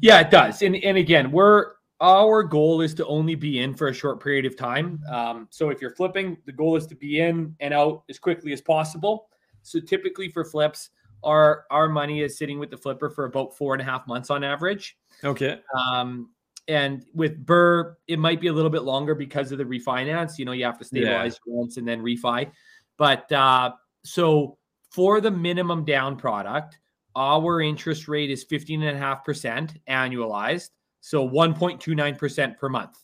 Yeah, 0.00 0.20
it 0.20 0.30
does. 0.30 0.62
And, 0.62 0.76
and 0.76 0.96
again, 0.96 1.30
we're 1.30 1.75
our 2.00 2.42
goal 2.42 2.80
is 2.82 2.94
to 2.94 3.06
only 3.06 3.34
be 3.34 3.60
in 3.60 3.74
for 3.74 3.88
a 3.88 3.94
short 3.94 4.22
period 4.22 4.44
of 4.44 4.56
time. 4.56 5.00
Um, 5.10 5.48
so 5.50 5.70
if 5.70 5.80
you're 5.80 5.94
flipping, 5.94 6.36
the 6.44 6.52
goal 6.52 6.76
is 6.76 6.86
to 6.88 6.94
be 6.94 7.20
in 7.20 7.54
and 7.60 7.72
out 7.72 8.04
as 8.10 8.18
quickly 8.18 8.52
as 8.52 8.60
possible. 8.60 9.28
So 9.62 9.80
typically 9.80 10.28
for 10.28 10.44
flips, 10.44 10.90
our 11.24 11.64
our 11.70 11.88
money 11.88 12.20
is 12.22 12.38
sitting 12.38 12.58
with 12.58 12.70
the 12.70 12.76
flipper 12.76 13.10
for 13.10 13.24
about 13.24 13.56
four 13.56 13.74
and 13.74 13.80
a 13.80 13.84
half 13.84 14.06
months 14.06 14.30
on 14.30 14.44
average. 14.44 14.96
Okay. 15.24 15.60
Um, 15.76 16.30
and 16.68 17.04
with 17.14 17.44
Burr, 17.44 17.96
it 18.08 18.18
might 18.18 18.40
be 18.40 18.48
a 18.48 18.52
little 18.52 18.70
bit 18.70 18.82
longer 18.82 19.14
because 19.14 19.52
of 19.52 19.58
the 19.58 19.64
refinance. 19.64 20.38
You 20.38 20.44
know, 20.44 20.52
you 20.52 20.64
have 20.64 20.78
to 20.78 20.84
stabilize 20.84 21.38
yeah. 21.46 21.54
rents 21.56 21.76
and 21.76 21.86
then 21.86 22.02
refi. 22.02 22.50
But 22.98 23.30
uh, 23.32 23.72
so 24.04 24.58
for 24.90 25.20
the 25.20 25.30
minimum 25.30 25.84
down 25.84 26.16
product, 26.16 26.78
our 27.14 27.60
interest 27.60 28.08
rate 28.08 28.30
is 28.30 28.44
15.5% 28.44 29.76
annualized. 29.88 30.70
So 31.06 31.28
1.29% 31.28 32.58
per 32.58 32.68
month. 32.68 32.98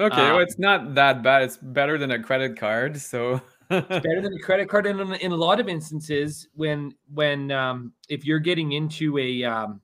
Okay, 0.00 0.20
um, 0.20 0.32
well, 0.32 0.38
it's 0.40 0.58
not 0.58 0.96
that 0.96 1.22
bad. 1.22 1.42
It's 1.42 1.56
better 1.56 1.96
than 1.96 2.10
a 2.10 2.20
credit 2.20 2.58
card. 2.58 3.00
So 3.00 3.40
it's 3.70 3.88
better 3.88 4.20
than 4.20 4.34
a 4.34 4.40
credit 4.40 4.68
card. 4.68 4.84
And 4.84 5.00
in, 5.00 5.14
in 5.14 5.30
a 5.30 5.36
lot 5.36 5.60
of 5.60 5.68
instances, 5.68 6.48
when 6.54 6.92
when 7.14 7.52
um, 7.52 7.92
if 8.08 8.24
you're 8.24 8.40
getting 8.40 8.72
into 8.72 9.16
a 9.18 9.44
um, 9.44 9.80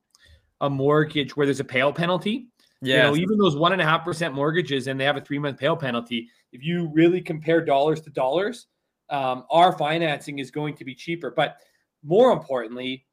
a 0.60 0.68
mortgage 0.68 1.36
where 1.36 1.46
there's 1.46 1.60
a 1.60 1.64
payroll 1.64 1.92
penalty, 1.92 2.48
yeah, 2.80 2.96
you 2.96 3.02
know, 3.02 3.16
even 3.16 3.38
those 3.38 3.54
one 3.54 3.72
and 3.72 3.80
a 3.80 3.84
half 3.84 4.02
percent 4.02 4.34
mortgages 4.34 4.88
and 4.88 4.98
they 4.98 5.04
have 5.04 5.16
a 5.16 5.20
three 5.20 5.38
month 5.38 5.60
payroll 5.60 5.76
penalty. 5.76 6.28
If 6.50 6.64
you 6.64 6.90
really 6.92 7.20
compare 7.20 7.64
dollars 7.64 8.00
to 8.00 8.10
dollars, 8.10 8.66
um, 9.08 9.44
our 9.52 9.78
financing 9.78 10.40
is 10.40 10.50
going 10.50 10.74
to 10.78 10.84
be 10.84 10.96
cheaper. 10.96 11.30
But 11.30 11.58
more 12.02 12.32
importantly, 12.32 13.06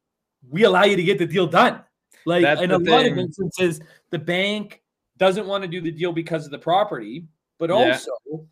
we 0.49 0.63
allow 0.63 0.85
you 0.85 0.95
to 0.95 1.03
get 1.03 1.19
the 1.19 1.27
deal 1.27 1.45
done. 1.45 1.83
Like 2.25 2.43
That's 2.43 2.61
in 2.61 2.71
a 2.71 2.77
lot 2.77 3.05
of 3.05 3.17
instances, 3.17 3.79
the 4.09 4.19
bank 4.19 4.81
doesn't 5.17 5.47
want 5.47 5.63
to 5.63 5.67
do 5.67 5.81
the 5.81 5.91
deal 5.91 6.11
because 6.11 6.45
of 6.45 6.51
the 6.51 6.59
property, 6.59 7.25
but 7.57 7.69
yeah. 7.69 7.75
also 7.75 8.47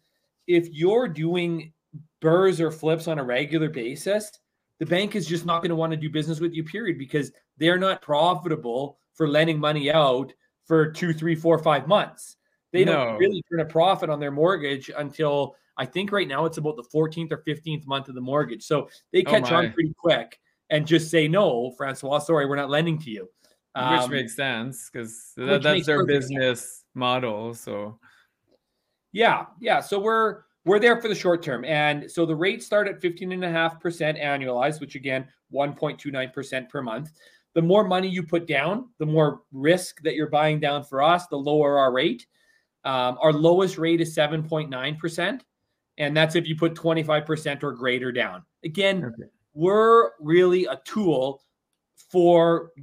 if 0.47 0.69
you're 0.71 1.07
doing 1.07 1.73
burrs 2.21 2.59
or 2.59 2.71
flips 2.71 3.07
on 3.07 3.19
a 3.19 3.23
regular 3.23 3.69
basis, 3.69 4.31
the 4.79 4.85
bank 4.85 5.15
is 5.15 5.27
just 5.27 5.45
not 5.45 5.61
going 5.61 5.69
to 5.69 5.75
want 5.75 5.91
to 5.91 5.97
do 5.97 6.09
business 6.09 6.39
with 6.39 6.53
you, 6.53 6.63
period, 6.63 6.97
because 6.97 7.31
they're 7.57 7.77
not 7.77 8.01
profitable 8.01 8.99
for 9.13 9.27
lending 9.27 9.59
money 9.59 9.91
out 9.91 10.31
for 10.65 10.91
two, 10.91 11.13
three, 11.13 11.35
four, 11.35 11.57
five 11.59 11.87
months. 11.87 12.37
They 12.71 12.85
no. 12.85 12.93
don't 12.93 13.17
really 13.17 13.43
turn 13.49 13.61
a 13.61 13.65
profit 13.65 14.09
on 14.09 14.19
their 14.19 14.31
mortgage 14.31 14.91
until 14.95 15.55
I 15.77 15.85
think 15.85 16.11
right 16.11 16.27
now 16.27 16.45
it's 16.45 16.57
about 16.57 16.75
the 16.75 16.83
14th 16.83 17.31
or 17.31 17.43
15th 17.47 17.85
month 17.87 18.09
of 18.09 18.15
the 18.15 18.21
mortgage. 18.21 18.63
So 18.63 18.89
they 19.11 19.23
oh 19.25 19.29
catch 19.29 19.51
oh 19.51 19.55
on 19.55 19.71
pretty 19.71 19.93
quick 19.97 20.39
and 20.69 20.85
just 20.85 21.09
say, 21.09 21.27
no, 21.27 21.71
Francois, 21.77 22.19
sorry, 22.19 22.45
we're 22.45 22.55
not 22.55 22.69
lending 22.69 22.99
to 22.99 23.09
you. 23.09 23.29
Um, 23.77 24.01
which 24.01 24.09
makes 24.09 24.35
sense 24.35 24.89
because 24.91 25.33
that, 25.37 25.61
that's 25.61 25.85
their 25.85 26.05
business 26.05 26.61
sense. 26.61 26.83
model. 26.95 27.53
So 27.53 27.99
yeah, 29.11 29.45
yeah. 29.59 29.81
So 29.81 29.99
we're 29.99 30.43
we're 30.65 30.79
there 30.79 30.99
for 31.01 31.07
the 31.07 31.15
short 31.15 31.43
term. 31.43 31.63
And 31.65 32.09
so 32.09 32.25
the 32.25 32.35
rates 32.35 32.65
start 32.65 32.87
at 32.87 33.01
15.5% 33.01 34.21
annualized, 34.21 34.81
which 34.81 34.95
again, 34.95 35.25
1.29% 35.53 36.69
per 36.69 36.81
month 36.81 37.11
the 37.57 37.61
more 37.63 37.83
money 37.83 38.07
you 38.07 38.21
put 38.21 38.45
down, 38.45 38.87
the 38.99 39.05
more 39.07 39.41
risk 39.51 40.03
that 40.03 40.13
you're 40.13 40.29
buying 40.29 40.59
down 40.59 40.83
for 40.83 41.01
us, 41.01 41.25
the 41.25 41.35
lower 41.35 41.79
our 41.79 41.91
rate. 41.91 42.27
Um, 42.85 43.17
our 43.19 43.33
lowest 43.33 43.79
rate 43.79 43.99
is 43.99 44.15
7.9%. 44.15 45.41
And 45.97 46.15
that's 46.15 46.35
if 46.35 46.47
you 46.47 46.55
put 46.55 46.75
25% 46.75 47.63
or 47.63 47.71
greater 47.71 48.11
down. 48.11 48.43
Again, 48.63 49.05
okay. 49.05 49.29
we're 49.55 50.11
really 50.19 50.65
a 50.65 50.79
tool 50.85 51.41
for 52.11 52.73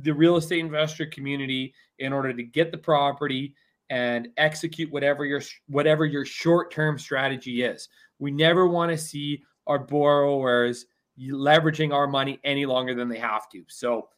the 0.00 0.12
real 0.12 0.36
estate 0.36 0.60
investor 0.60 1.06
community 1.06 1.74
in 1.98 2.12
order 2.12 2.32
to 2.32 2.42
get 2.42 2.72
the 2.72 2.78
property 2.78 3.54
and 3.90 4.28
execute 4.38 4.90
whatever 4.90 5.24
your 5.24 5.42
whatever 5.68 6.06
your 6.06 6.24
short-term 6.24 6.98
strategy 6.98 7.62
is. 7.62 7.88
We 8.18 8.30
never 8.30 8.66
want 8.66 8.90
to 8.90 8.96
see 8.96 9.42
our 9.66 9.78
borrowers 9.78 10.86
leveraging 11.20 11.92
our 11.92 12.06
money 12.06 12.40
any 12.42 12.64
longer 12.64 12.94
than 12.94 13.08
they 13.08 13.18
have 13.18 13.48
to. 13.50 13.64
So 13.68 14.08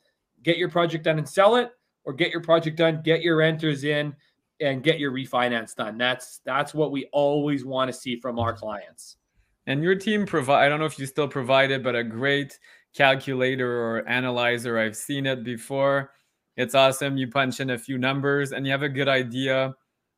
get 0.42 0.58
your 0.58 0.70
project 0.70 1.04
done 1.04 1.18
and 1.18 1.28
sell 1.28 1.56
it, 1.56 1.72
or 2.04 2.12
get 2.12 2.30
your 2.30 2.40
project 2.40 2.76
done, 2.76 3.00
get 3.02 3.22
your 3.22 3.36
renters 3.36 3.82
in, 3.82 4.14
and 4.60 4.82
get 4.82 5.00
your 5.00 5.10
refinance 5.10 5.74
done. 5.74 5.98
That's 5.98 6.40
that's 6.44 6.72
what 6.72 6.92
we 6.92 7.06
always 7.12 7.64
want 7.64 7.88
to 7.88 7.92
see 7.92 8.20
from 8.20 8.38
our 8.38 8.52
clients. 8.52 9.16
And 9.66 9.82
your 9.82 9.96
team 9.96 10.26
provide 10.26 10.64
I 10.64 10.68
don't 10.68 10.78
know 10.78 10.86
if 10.86 10.98
you 10.98 11.06
still 11.06 11.28
provide 11.28 11.70
it, 11.70 11.82
but 11.82 11.96
a 11.96 12.04
great 12.04 12.58
calculator 12.94 13.82
or 13.82 14.08
analyzer. 14.08 14.78
I've 14.78 14.96
seen 14.96 15.26
it 15.26 15.44
before. 15.44 16.12
It's 16.56 16.74
awesome. 16.74 17.16
You 17.16 17.28
punch 17.28 17.60
in 17.60 17.70
a 17.70 17.78
few 17.78 17.98
numbers 17.98 18.52
and 18.52 18.64
you 18.64 18.72
have 18.72 18.82
a 18.82 18.88
good 18.88 19.08
idea. 19.08 19.74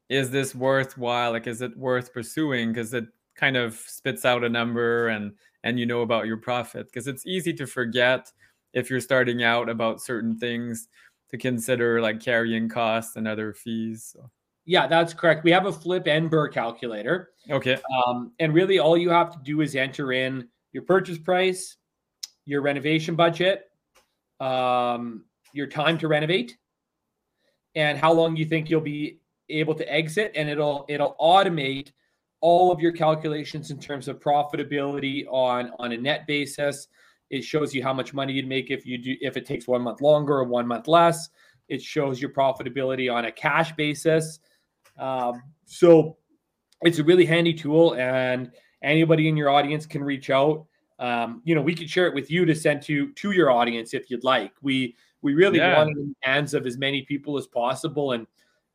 Is 0.09 0.30
this 0.30 0.54
worthwhile? 0.54 1.33
Like, 1.33 1.47
is 1.47 1.62
it 1.62 1.76
worth 1.76 2.12
pursuing? 2.12 2.73
Because 2.73 2.92
it 2.92 3.06
kind 3.37 3.56
of 3.56 3.75
spits 3.75 4.25
out 4.25 4.45
a 4.45 4.49
number 4.49 5.09
and 5.09 5.33
and 5.62 5.78
you 5.78 5.87
know 5.87 6.02
about 6.02 6.26
your 6.26 6.37
profit 6.37 6.87
because 6.87 7.06
it's 7.06 7.26
easy 7.26 7.52
to 7.52 7.66
forget 7.66 8.30
if 8.73 8.90
you're 8.90 9.00
starting 9.00 9.42
out 9.42 9.68
about 9.68 10.00
certain 10.00 10.38
things 10.38 10.88
to 11.30 11.37
consider 11.37 12.00
like 12.00 12.21
carrying 12.21 12.68
costs 12.68 13.16
and 13.16 13.28
other 13.28 13.52
fees 13.52 14.14
so. 14.14 14.30
yeah 14.64 14.87
that's 14.87 15.12
correct 15.12 15.45
we 15.45 15.50
have 15.50 15.66
a 15.66 15.73
flip 15.73 16.06
and 16.06 16.30
BRRRR 16.30 16.52
calculator 16.52 17.30
okay 17.50 17.78
um, 18.06 18.33
and 18.38 18.54
really 18.54 18.78
all 18.78 18.97
you 18.97 19.11
have 19.11 19.33
to 19.33 19.38
do 19.42 19.61
is 19.61 19.75
enter 19.75 20.12
in 20.12 20.49
your 20.73 20.85
purchase 20.85 21.18
price 21.18 21.76
your 22.46 22.62
renovation 22.62 23.14
budget 23.14 23.70
um, 24.40 25.24
your 25.52 25.66
time 25.66 25.98
to 25.98 26.08
renovate 26.08 26.56
and 27.74 27.98
how 27.98 28.12
long 28.12 28.36
you 28.36 28.44
think 28.44 28.68
you'll 28.68 28.80
be 28.80 29.18
able 29.48 29.74
to 29.74 29.92
exit 29.92 30.32
and 30.34 30.48
it'll 30.48 30.84
it'll 30.88 31.16
automate 31.20 31.92
all 32.40 32.70
of 32.70 32.80
your 32.80 32.92
calculations 32.92 33.70
in 33.70 33.78
terms 33.78 34.08
of 34.08 34.18
profitability 34.20 35.26
on 35.30 35.70
on 35.78 35.92
a 35.92 35.96
net 35.96 36.26
basis. 36.26 36.88
It 37.30 37.42
shows 37.42 37.74
you 37.74 37.82
how 37.82 37.92
much 37.92 38.14
money 38.14 38.32
you'd 38.32 38.48
make 38.48 38.70
if 38.70 38.86
you 38.86 38.98
do 38.98 39.16
if 39.20 39.36
it 39.36 39.46
takes 39.46 39.66
one 39.66 39.82
month 39.82 40.00
longer 40.00 40.34
or 40.34 40.44
one 40.44 40.66
month 40.66 40.88
less. 40.88 41.28
It 41.68 41.82
shows 41.82 42.20
your 42.20 42.30
profitability 42.30 43.12
on 43.12 43.24
a 43.24 43.32
cash 43.32 43.74
basis. 43.74 44.38
Um, 44.98 45.42
so 45.64 46.16
it's 46.82 46.98
a 46.98 47.04
really 47.04 47.24
handy 47.24 47.52
tool, 47.54 47.94
and 47.94 48.52
anybody 48.82 49.28
in 49.28 49.36
your 49.36 49.50
audience 49.50 49.86
can 49.86 50.04
reach 50.04 50.30
out. 50.30 50.66
Um, 50.98 51.42
you 51.44 51.54
know, 51.54 51.62
we 51.62 51.74
could 51.74 51.90
share 51.90 52.06
it 52.06 52.14
with 52.14 52.30
you 52.30 52.44
to 52.46 52.54
send 52.54 52.82
to 52.82 53.12
to 53.12 53.30
your 53.32 53.50
audience 53.50 53.94
if 53.94 54.10
you'd 54.10 54.24
like. 54.24 54.52
We 54.62 54.96
we 55.22 55.34
really 55.34 55.58
yeah. 55.58 55.76
want 55.76 55.90
it 55.90 55.98
in 55.98 56.08
the 56.08 56.28
hands 56.28 56.54
of 56.54 56.66
as 56.66 56.78
many 56.78 57.02
people 57.02 57.36
as 57.36 57.46
possible, 57.46 58.12
and 58.12 58.26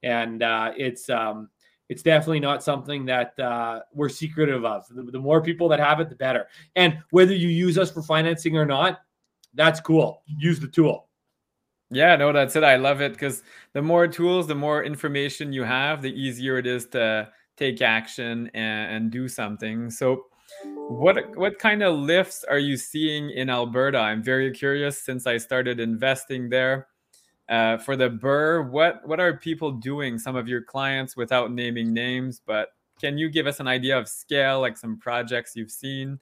and 0.03 0.43
uh, 0.43 0.73
it's 0.77 1.09
um, 1.09 1.49
it's 1.91 2.03
definitely 2.03 2.39
not 2.39 2.63
something 2.63 3.05
that 3.05 3.37
uh, 3.37 3.81
we're 3.93 4.07
secretive 4.09 4.63
of. 4.63 4.87
The, 4.87 5.03
the, 5.03 5.19
more 5.19 5.41
people 5.41 5.67
that 5.67 5.79
have 5.81 5.99
it, 5.99 6.07
the 6.07 6.15
better. 6.15 6.47
And 6.77 6.97
whether 7.09 7.33
you 7.33 7.49
use 7.49 7.77
us 7.77 7.91
for 7.91 8.01
financing 8.01 8.55
or 8.55 8.65
not, 8.65 9.01
that's 9.55 9.81
cool. 9.81 10.23
Use 10.25 10.57
the 10.57 10.69
tool. 10.69 11.09
Yeah, 11.89 12.15
no, 12.15 12.31
that's 12.31 12.55
it. 12.55 12.63
I 12.63 12.77
love 12.77 13.01
it 13.01 13.11
because 13.11 13.43
the 13.73 13.81
more 13.81 14.07
tools, 14.07 14.47
the 14.47 14.55
more 14.55 14.81
information 14.85 15.51
you 15.51 15.63
have, 15.63 16.01
the 16.01 16.13
easier 16.13 16.57
it 16.57 16.65
is 16.65 16.85
to 16.87 17.27
take 17.57 17.81
action 17.81 18.49
and, 18.53 18.95
and 18.95 19.11
do 19.11 19.27
something. 19.27 19.91
So, 19.91 20.27
what 20.91 21.35
what 21.37 21.59
kind 21.59 21.83
of 21.83 21.97
lifts 21.97 22.43
are 22.43 22.59
you 22.59 22.77
seeing 22.77 23.29
in 23.31 23.49
Alberta? 23.49 23.97
I'm 23.97 24.21
very 24.23 24.51
curious 24.51 25.01
since 25.01 25.25
I 25.27 25.37
started 25.37 25.79
investing 25.79 26.49
there. 26.49 26.87
Uh, 27.49 27.77
for 27.77 27.95
the 27.95 28.09
burr, 28.09 28.61
what 28.63 29.05
what 29.07 29.19
are 29.19 29.37
people 29.37 29.71
doing? 29.71 30.17
Some 30.17 30.35
of 30.35 30.47
your 30.47 30.61
clients, 30.61 31.17
without 31.17 31.51
naming 31.51 31.93
names, 31.93 32.41
but 32.45 32.69
can 32.99 33.17
you 33.17 33.29
give 33.29 33.47
us 33.47 33.59
an 33.59 33.67
idea 33.67 33.97
of 33.97 34.07
scale, 34.07 34.61
like 34.61 34.77
some 34.77 34.97
projects 34.97 35.55
you've 35.55 35.71
seen? 35.71 36.19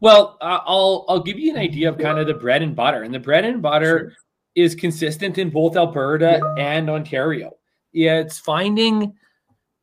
Well, 0.00 0.36
uh, 0.40 0.60
I'll 0.66 1.04
I'll 1.08 1.22
give 1.22 1.38
you 1.38 1.50
an 1.52 1.58
idea 1.58 1.88
of 1.88 1.98
kind 1.98 2.18
of 2.18 2.26
the 2.26 2.34
bread 2.34 2.62
and 2.62 2.76
butter, 2.76 3.02
and 3.02 3.14
the 3.14 3.20
bread 3.20 3.44
and 3.44 3.62
butter 3.62 3.98
Sure. 3.98 4.12
is 4.56 4.74
consistent 4.74 5.38
in 5.38 5.50
both 5.50 5.76
Alberta 5.76 6.40
and 6.58 6.90
Ontario. 6.90 7.56
Yeah, 7.92 8.18
it's 8.18 8.38
finding, 8.38 9.14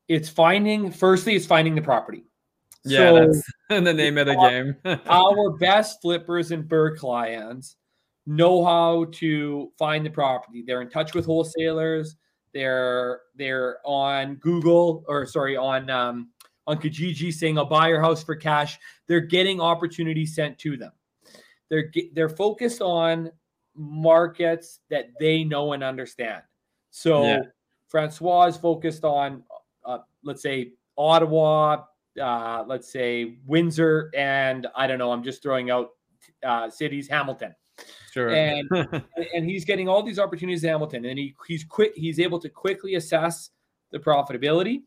it's 0.08 0.30
finding. 0.30 0.91
Firstly, 0.91 1.36
it's 1.36 1.46
finding 1.46 1.75
the 1.75 1.82
property. 1.82 2.25
Yeah, 2.83 2.97
So- 2.97 3.19
that's 3.19 3.43
the 3.85 3.93
name 3.93 4.17
of 4.17 4.27
the 4.27 4.35
game. 4.35 5.00
our 5.07 5.51
best 5.57 6.01
flippers 6.01 6.51
and 6.51 6.67
Burr 6.67 6.95
clients 6.95 7.75
know 8.25 8.63
how 8.63 9.05
to 9.13 9.71
find 9.77 10.05
the 10.05 10.09
property. 10.09 10.63
They're 10.65 10.81
in 10.81 10.89
touch 10.89 11.13
with 11.13 11.25
wholesalers. 11.25 12.15
They're 12.53 13.21
they're 13.35 13.77
on 13.85 14.35
Google 14.35 15.03
or 15.07 15.25
sorry 15.25 15.55
on 15.55 15.89
um, 15.89 16.29
on 16.67 16.77
Kijiji 16.79 17.33
saying 17.33 17.57
I'll 17.57 17.65
buy 17.65 17.88
your 17.88 18.01
house 18.01 18.23
for 18.23 18.35
cash. 18.35 18.77
They're 19.07 19.21
getting 19.21 19.61
opportunities 19.61 20.35
sent 20.35 20.57
to 20.59 20.75
them. 20.77 20.91
They're 21.69 21.91
they're 22.13 22.29
focused 22.29 22.81
on 22.81 23.31
markets 23.75 24.79
that 24.89 25.07
they 25.19 25.43
know 25.43 25.73
and 25.73 25.83
understand. 25.83 26.43
So 26.89 27.23
Yeah. 27.23 27.39
Francois 27.88 28.45
is 28.47 28.57
focused 28.57 29.03
on 29.05 29.43
uh, 29.85 30.00
let's 30.23 30.41
say 30.41 30.73
Ottawa, 30.97 31.83
uh, 32.20 32.63
let's 32.68 32.91
say 32.91 33.38
Windsor, 33.46 34.12
and 34.15 34.68
I 34.75 34.88
don't 34.88 34.98
know. 34.98 35.12
I'm 35.12 35.24
just 35.24 35.44
throwing 35.44 35.70
out 35.70 35.89
uh, 36.44 36.70
cities, 36.70 37.08
Hamilton, 37.08 37.56
sure. 38.12 38.30
and 38.30 38.70
and 39.34 39.46
he's 39.46 39.65
getting 39.65 39.88
all 39.88 40.03
these 40.03 40.20
opportunities 40.20 40.63
in 40.63 40.70
Hamilton, 40.70 41.06
and 41.06 41.18
he 41.18 41.36
he's 41.48 41.63
quick. 41.63 41.94
He's 41.96 42.20
able 42.20 42.39
to 42.39 42.50
quickly 42.50 42.96
assess 42.96 43.51
the 43.91 44.00
profitability, 44.00 44.82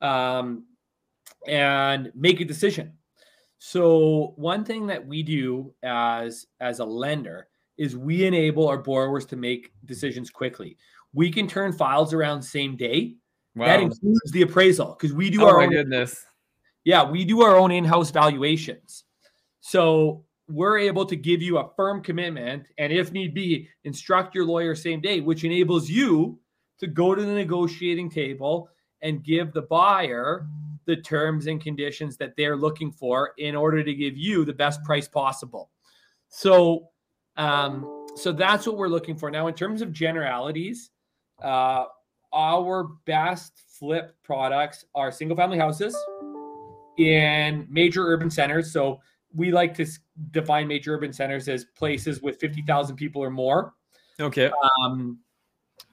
um, 0.00 0.66
and 1.46 2.12
make 2.14 2.40
a 2.40 2.44
decision. 2.44 2.92
So 3.58 4.34
one 4.36 4.64
thing 4.64 4.86
that 4.88 5.06
we 5.06 5.22
do 5.22 5.72
as 5.82 6.46
as 6.60 6.80
a 6.80 6.84
lender 6.84 7.48
is 7.78 7.96
we 7.96 8.26
enable 8.26 8.68
our 8.68 8.78
borrowers 8.78 9.24
to 9.26 9.36
make 9.36 9.72
decisions 9.84 10.30
quickly. 10.30 10.76
We 11.14 11.30
can 11.30 11.46
turn 11.46 11.72
files 11.72 12.12
around 12.12 12.42
same 12.42 12.76
day. 12.76 13.16
wow. 13.54 13.66
That 13.66 13.80
includes 13.80 14.30
the 14.32 14.42
appraisal 14.42 14.96
because 14.98 15.14
we 15.14 15.30
do 15.30 15.42
oh 15.42 15.48
our 15.48 15.58
my 15.58 15.64
own 15.64 15.70
goodness. 15.70 16.24
Yeah, 16.84 17.08
we 17.08 17.24
do 17.24 17.42
our 17.42 17.56
own 17.56 17.70
in-house 17.70 18.10
valuations. 18.10 19.04
So 19.60 20.24
we're 20.48 20.78
able 20.78 21.06
to 21.06 21.16
give 21.16 21.40
you 21.40 21.58
a 21.58 21.70
firm 21.76 22.02
commitment 22.02 22.66
and 22.78 22.92
if 22.92 23.12
need 23.12 23.32
be, 23.34 23.68
instruct 23.84 24.34
your 24.34 24.44
lawyer 24.44 24.74
same 24.74 25.00
day, 25.00 25.20
which 25.20 25.44
enables 25.44 25.88
you 25.88 26.38
to 26.78 26.86
go 26.86 27.14
to 27.14 27.22
the 27.22 27.32
negotiating 27.32 28.10
table 28.10 28.68
and 29.02 29.22
give 29.22 29.52
the 29.52 29.62
buyer 29.62 30.46
the 30.84 30.96
terms 30.96 31.46
and 31.46 31.60
conditions 31.60 32.16
that 32.16 32.36
they're 32.36 32.56
looking 32.56 32.90
for 32.90 33.32
in 33.38 33.54
order 33.54 33.84
to 33.84 33.94
give 33.94 34.16
you 34.16 34.44
the 34.44 34.52
best 34.52 34.82
price 34.82 35.08
possible. 35.08 35.70
So 36.28 36.88
um 37.36 38.06
so 38.16 38.32
that's 38.32 38.66
what 38.66 38.76
we're 38.76 38.88
looking 38.88 39.16
for. 39.16 39.30
Now 39.30 39.46
in 39.46 39.54
terms 39.54 39.80
of 39.80 39.92
generalities, 39.92 40.90
uh 41.40 41.84
our 42.34 42.84
best 43.04 43.62
flip 43.78 44.16
products 44.24 44.86
are 44.94 45.12
single 45.12 45.36
family 45.36 45.58
houses 45.58 45.96
in 46.98 47.66
major 47.70 48.06
urban 48.06 48.30
centers. 48.30 48.72
So 48.72 49.00
we 49.34 49.50
like 49.50 49.74
to 49.76 49.86
define 50.30 50.68
major 50.68 50.94
urban 50.94 51.12
centers 51.12 51.48
as 51.48 51.64
places 51.64 52.20
with 52.22 52.38
50,000 52.38 52.96
people 52.96 53.22
or 53.22 53.30
more. 53.30 53.74
Okay. 54.20 54.50
Um, 54.82 55.18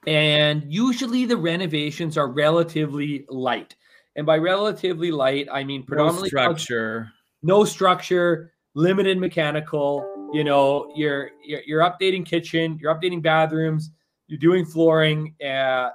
and 0.06 0.64
usually 0.72 1.24
the 1.24 1.36
renovations 1.36 2.16
are 2.16 2.28
relatively 2.28 3.24
light. 3.28 3.76
And 4.16 4.26
by 4.26 4.38
relatively 4.38 5.10
light, 5.10 5.48
I 5.50 5.64
mean 5.64 5.80
No 5.82 5.86
predominantly 5.86 6.28
structure. 6.28 7.10
no 7.42 7.64
structure, 7.64 8.52
limited 8.74 9.18
mechanical. 9.18 10.04
You 10.32 10.44
know, 10.44 10.92
you're 10.94 11.30
you're, 11.44 11.62
you're 11.66 11.80
updating 11.80 12.24
kitchen, 12.26 12.78
you're 12.80 12.94
updating 12.94 13.22
bathrooms, 13.22 13.90
you're 14.26 14.38
doing 14.38 14.64
flooring, 14.64 15.34
uh, 15.44 15.90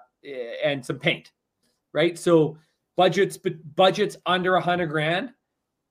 and 0.64 0.84
some 0.86 0.98
paint, 0.98 1.32
right? 1.94 2.18
So 2.18 2.58
budgets, 2.98 3.38
but 3.38 3.54
budgets 3.76 4.18
under 4.26 4.56
a 4.56 4.62
hundred 4.62 4.88
grand, 4.88 5.32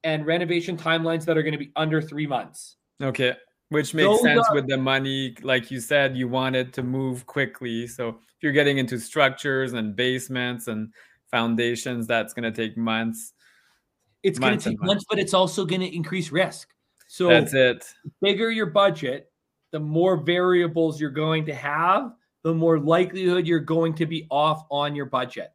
and 0.04 0.26
renovation 0.26 0.76
timelines 0.76 1.24
that 1.24 1.36
are 1.36 1.42
going 1.42 1.52
to 1.52 1.58
be 1.58 1.72
under 1.76 2.00
three 2.02 2.26
months. 2.26 2.76
Okay. 3.02 3.34
Which 3.70 3.94
makes 3.94 4.06
Those 4.06 4.22
sense 4.22 4.46
are- 4.48 4.54
with 4.54 4.68
the 4.68 4.76
money. 4.76 5.34
Like 5.42 5.70
you 5.70 5.80
said, 5.80 6.16
you 6.16 6.28
want 6.28 6.54
it 6.56 6.72
to 6.74 6.82
move 6.82 7.26
quickly. 7.26 7.86
So 7.86 8.08
if 8.10 8.14
you're 8.42 8.52
getting 8.52 8.78
into 8.78 8.98
structures 9.00 9.72
and 9.72 9.96
basements 9.96 10.68
and 10.68 10.92
foundations, 11.30 12.06
that's 12.06 12.34
going 12.34 12.44
to 12.44 12.52
take 12.52 12.76
months. 12.76 13.32
It's 14.22 14.38
going 14.38 14.58
to 14.58 14.70
take 14.70 14.82
months, 14.82 15.04
but 15.08 15.18
it's 15.18 15.34
also 15.34 15.64
going 15.64 15.80
to 15.80 15.94
increase 15.94 16.30
risk. 16.30 16.68
So 17.08 17.28
That's 17.28 17.52
it. 17.54 17.84
bigger 18.22 18.50
your 18.50 18.66
budget, 18.66 19.30
the 19.70 19.80
more 19.80 20.16
variables 20.16 21.00
you're 21.00 21.10
going 21.10 21.44
to 21.46 21.54
have, 21.54 22.12
the 22.42 22.54
more 22.54 22.78
likelihood 22.78 23.46
you're 23.46 23.60
going 23.60 23.94
to 23.94 24.06
be 24.06 24.26
off 24.30 24.64
on 24.70 24.94
your 24.94 25.06
budget. 25.06 25.50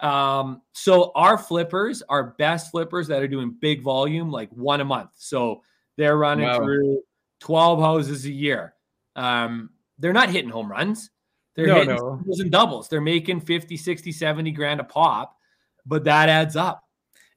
Um, 0.00 0.62
so 0.72 1.10
our 1.14 1.36
flippers, 1.36 2.02
our 2.08 2.34
best 2.38 2.70
flippers 2.70 3.08
that 3.08 3.22
are 3.22 3.28
doing 3.28 3.56
big 3.60 3.82
volume, 3.82 4.30
like 4.30 4.50
one 4.50 4.80
a 4.80 4.84
month. 4.84 5.10
So 5.16 5.62
they're 5.96 6.16
running 6.16 6.46
Wow. 6.46 6.58
through 6.58 7.02
12 7.40 7.80
houses 7.80 8.24
a 8.24 8.30
year. 8.32 8.74
Um, 9.16 9.70
they're 9.98 10.12
not 10.12 10.30
hitting 10.30 10.50
home 10.50 10.70
runs. 10.70 11.10
They're 11.56 11.66
No, 11.66 11.74
hitting 11.74 11.96
no. 11.96 12.22
and 12.38 12.52
doubles. 12.52 12.88
They're 12.88 13.00
making 13.00 13.40
50, 13.40 13.76
60, 13.76 14.12
70 14.12 14.52
grand 14.52 14.78
a 14.80 14.84
pop, 14.84 15.36
but 15.84 16.04
that 16.04 16.28
adds 16.28 16.54
up. 16.54 16.84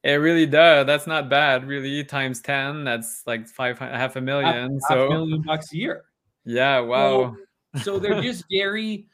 It 0.03 0.13
really 0.13 0.45
does. 0.45 0.85
That's 0.85 1.07
not 1.07 1.29
bad, 1.29 1.67
really. 1.67 2.03
Times 2.03 2.41
10, 2.41 2.83
that's 2.83 3.23
like 3.25 3.47
five, 3.47 3.77
half 3.79 4.15
a 4.15 4.21
million. 4.21 4.73
Half 4.73 4.89
so, 4.89 5.07
a 5.07 5.09
million 5.09 5.41
bucks 5.41 5.73
a 5.73 5.77
year. 5.77 6.03
yeah, 6.45 6.79
wow. 6.79 7.35
so 7.83 7.97
they're 7.99 8.21
just 8.21 8.45
very 8.51 9.07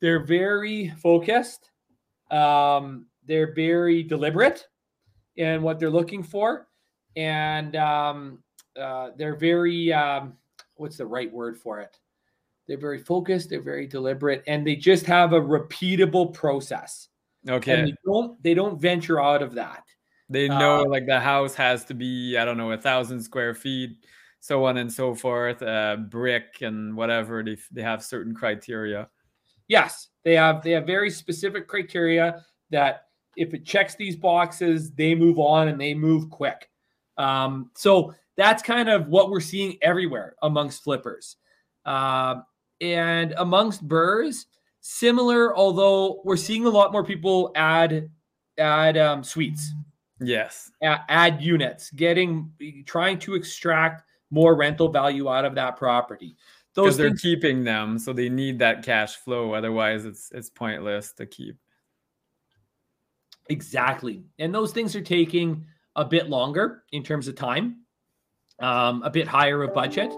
they're 0.00 0.24
very 0.24 0.90
focused 1.02 1.70
um 2.30 3.06
they're 3.26 3.52
very 3.54 4.02
deliberate 4.02 4.66
in 5.36 5.62
what 5.62 5.78
they're 5.78 5.90
looking 5.90 6.22
for 6.22 6.68
and 7.16 7.76
um 7.76 8.42
uh 8.80 9.10
they're 9.16 9.36
very 9.36 9.92
um 9.92 10.34
what's 10.76 10.96
the 10.96 11.06
right 11.06 11.32
word 11.32 11.56
for 11.56 11.80
it 11.80 11.98
they're 12.66 12.78
very 12.78 12.98
focused 12.98 13.48
they're 13.50 13.62
very 13.62 13.86
deliberate 13.86 14.42
and 14.46 14.66
they 14.66 14.76
just 14.76 15.06
have 15.06 15.32
a 15.32 15.40
repeatable 15.40 16.32
process 16.32 17.08
Okay. 17.48 17.78
and 17.78 17.88
they 17.88 17.94
don't 18.04 18.42
they 18.42 18.54
don't 18.54 18.80
venture 18.80 19.20
out 19.22 19.40
of 19.42 19.54
that 19.54 19.84
They 20.28 20.48
know 20.48 20.80
Uh, 20.80 20.88
like 20.88 21.06
the 21.06 21.20
house 21.20 21.54
has 21.54 21.84
to 21.84 21.94
be, 21.94 22.36
I 22.36 22.44
don't 22.44 22.56
know, 22.56 22.72
a 22.72 22.76
thousand 22.76 23.22
square 23.22 23.54
feet, 23.54 24.04
so 24.40 24.64
on 24.64 24.76
and 24.78 24.92
so 24.92 25.14
forth, 25.14 25.62
uh, 25.62 25.96
brick 26.10 26.62
and 26.62 26.96
whatever. 26.96 27.44
They, 27.44 27.56
they 27.70 27.82
have 27.82 28.02
certain 28.02 28.34
criteria. 28.34 29.08
Yes, 29.68 30.08
they 30.24 30.34
have 30.34 30.62
they 30.62 30.70
have 30.72 30.86
very 30.86 31.10
specific 31.10 31.66
criteria 31.68 32.44
that 32.70 33.06
if 33.36 33.52
it 33.54 33.64
checks 33.64 33.94
these 33.94 34.16
boxes, 34.16 34.92
they 34.92 35.14
move 35.14 35.38
on 35.38 35.68
and 35.68 35.80
they 35.80 35.94
move 35.94 36.30
quick. 36.30 36.70
Um, 37.18 37.70
so 37.74 38.14
that's 38.36 38.62
kind 38.62 38.88
of 38.88 39.08
what 39.08 39.30
we're 39.30 39.40
seeing 39.40 39.76
everywhere 39.82 40.36
amongst 40.42 40.82
flippers, 40.84 41.36
uh, 41.84 42.36
and 42.80 43.34
amongst 43.38 43.86
burrs. 43.86 44.46
Similar, 44.80 45.56
although 45.56 46.20
we're 46.24 46.36
seeing 46.36 46.64
a 46.66 46.70
lot 46.70 46.92
more 46.92 47.04
people 47.04 47.50
add 47.56 48.08
add 48.58 48.96
um, 48.96 49.22
suites, 49.24 49.72
Yes. 50.20 50.70
a- 50.82 51.00
add 51.08 51.42
units, 51.42 51.90
getting 51.90 52.52
trying 52.86 53.18
to 53.20 53.34
extract 53.34 54.02
more 54.30 54.54
rental 54.56 54.88
value 54.88 55.28
out 55.28 55.44
of 55.44 55.54
that 55.56 55.76
property. 55.76 56.36
Because 56.76 56.90
Those 56.90 56.96
they're 56.98 57.08
things 57.08 57.22
keeping 57.22 57.64
them, 57.64 57.98
so 57.98 58.12
they 58.12 58.28
need 58.28 58.58
that 58.58 58.84
cash 58.84 59.16
flow. 59.16 59.54
Otherwise, 59.54 60.04
it's 60.04 60.30
it's 60.32 60.50
pointless 60.50 61.12
to 61.14 61.24
keep. 61.24 61.56
Exactly. 63.48 64.24
And 64.38 64.54
those 64.54 64.72
things 64.72 64.94
are 64.94 65.00
taking 65.00 65.64
a 65.94 66.04
bit 66.04 66.28
longer 66.28 66.82
in 66.92 67.02
terms 67.02 67.28
of 67.28 67.34
time, 67.34 67.78
um, 68.58 69.02
a 69.04 69.10
bit 69.10 69.26
higher 69.26 69.62
of 69.62 69.72
budget. 69.72 70.12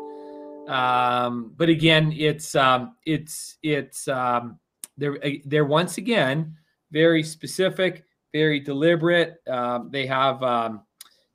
Um, 0.66 1.52
but 1.56 1.68
again, 1.68 2.12
it's 2.16 2.56
um, 2.56 2.96
it's 3.06 3.56
it's 3.62 4.08
um, 4.08 4.58
they're 4.96 5.24
uh, 5.24 5.30
they're 5.44 5.64
once 5.64 5.98
again 5.98 6.56
very 6.90 7.22
specific, 7.22 8.04
very 8.32 8.58
deliberate. 8.58 9.36
Um, 9.46 9.90
they 9.92 10.06
have 10.06 10.42
um, 10.42 10.82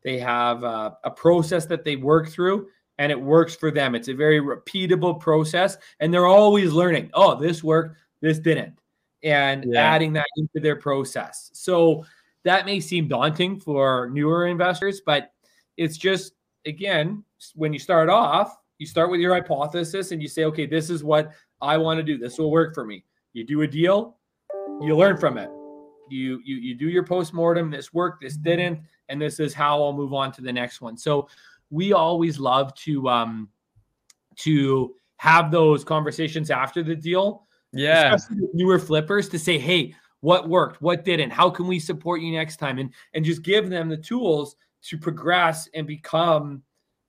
they 0.04 0.20
have 0.20 0.64
uh, 0.66 0.92
a 1.06 1.12
process 1.12 1.66
that 1.68 1.86
they 1.86 1.96
work 1.96 2.28
through, 2.28 2.68
and 2.98 3.12
it 3.12 3.20
works 3.20 3.56
for 3.56 3.72
them. 3.72 3.96
It's 3.96 4.08
a 4.08 4.14
very 4.14 4.40
repeatable 4.40 5.20
process, 5.20 5.78
and 6.00 6.14
they're 6.14 6.28
always 6.28 6.72
learning. 6.72 7.10
Oh, 7.14 7.40
this 7.40 7.64
worked, 7.64 7.98
this 8.22 8.40
didn't, 8.40 8.78
and 9.24 9.66
Yeah. 9.68 9.82
adding 9.82 10.14
that 10.14 10.28
into 10.38 10.60
their 10.60 10.76
process. 10.76 11.50
So 11.54 12.06
that 12.44 12.66
may 12.66 12.80
seem 12.80 13.08
daunting 13.08 13.60
for 13.60 14.10
newer 14.12 14.48
investors, 14.48 15.02
but 15.06 15.32
it's 15.78 15.98
just 15.98 16.34
again 16.66 17.24
when 17.56 17.74
you 17.74 17.80
start 17.80 18.10
off, 18.10 18.58
you 18.78 18.86
start 18.86 19.10
with 19.10 19.20
your 19.20 19.34
hypothesis 19.34 20.12
and 20.12 20.22
you 20.22 20.28
say, 20.28 20.46
okay, 20.46 20.66
this 20.66 20.90
is 20.90 21.04
what 21.04 21.32
I 21.62 21.78
want 21.78 21.98
to 21.98 22.04
do. 22.04 22.18
This 22.18 22.38
will 22.38 22.52
work 22.52 22.74
for 22.74 22.86
me. 22.86 23.04
You 23.34 23.44
do 23.44 23.62
a 23.62 23.68
deal, 23.68 24.18
you 24.82 24.96
learn 24.96 25.18
from 25.18 25.38
it. 25.38 25.50
You 26.10 26.42
you 26.44 26.58
you 26.58 26.76
do 26.76 26.90
your 26.90 27.04
postmortem. 27.04 27.72
This 27.72 27.94
worked, 27.94 28.22
this 28.22 28.36
didn't, 28.36 28.80
and 29.10 29.22
this 29.22 29.40
is 29.40 29.54
how 29.54 29.82
I'll 29.82 29.94
move 29.94 30.14
on 30.14 30.32
to 30.34 30.42
the 30.42 30.54
next 30.54 30.82
one. 30.82 30.98
So 30.98 31.28
we 31.74 31.92
always 31.92 32.40
love 32.40 32.74
to 32.76 33.10
um 33.10 33.50
to 34.36 34.94
have 35.18 35.52
those 35.52 35.84
conversations 35.84 36.52
after 36.52 36.84
the 36.84 36.96
deal. 36.96 37.48
Yeah. 37.72 38.16
newer 38.54 38.78
flippers 38.78 39.28
to 39.30 39.40
say, 39.40 39.58
hey, 39.58 39.96
what 40.20 40.48
worked, 40.48 40.82
what 40.82 41.04
didn't, 41.04 41.32
how 41.32 41.50
can 41.50 41.68
we 41.68 41.80
support 41.80 42.22
you 42.22 42.32
next 42.32 42.58
time? 42.58 42.78
And 42.78 42.94
and 43.14 43.26
just 43.26 43.42
give 43.42 43.70
them 43.70 43.90
the 43.90 43.98
tools 43.98 44.56
to 44.84 44.98
progress 44.98 45.68
and 45.74 45.88
become 45.88 46.62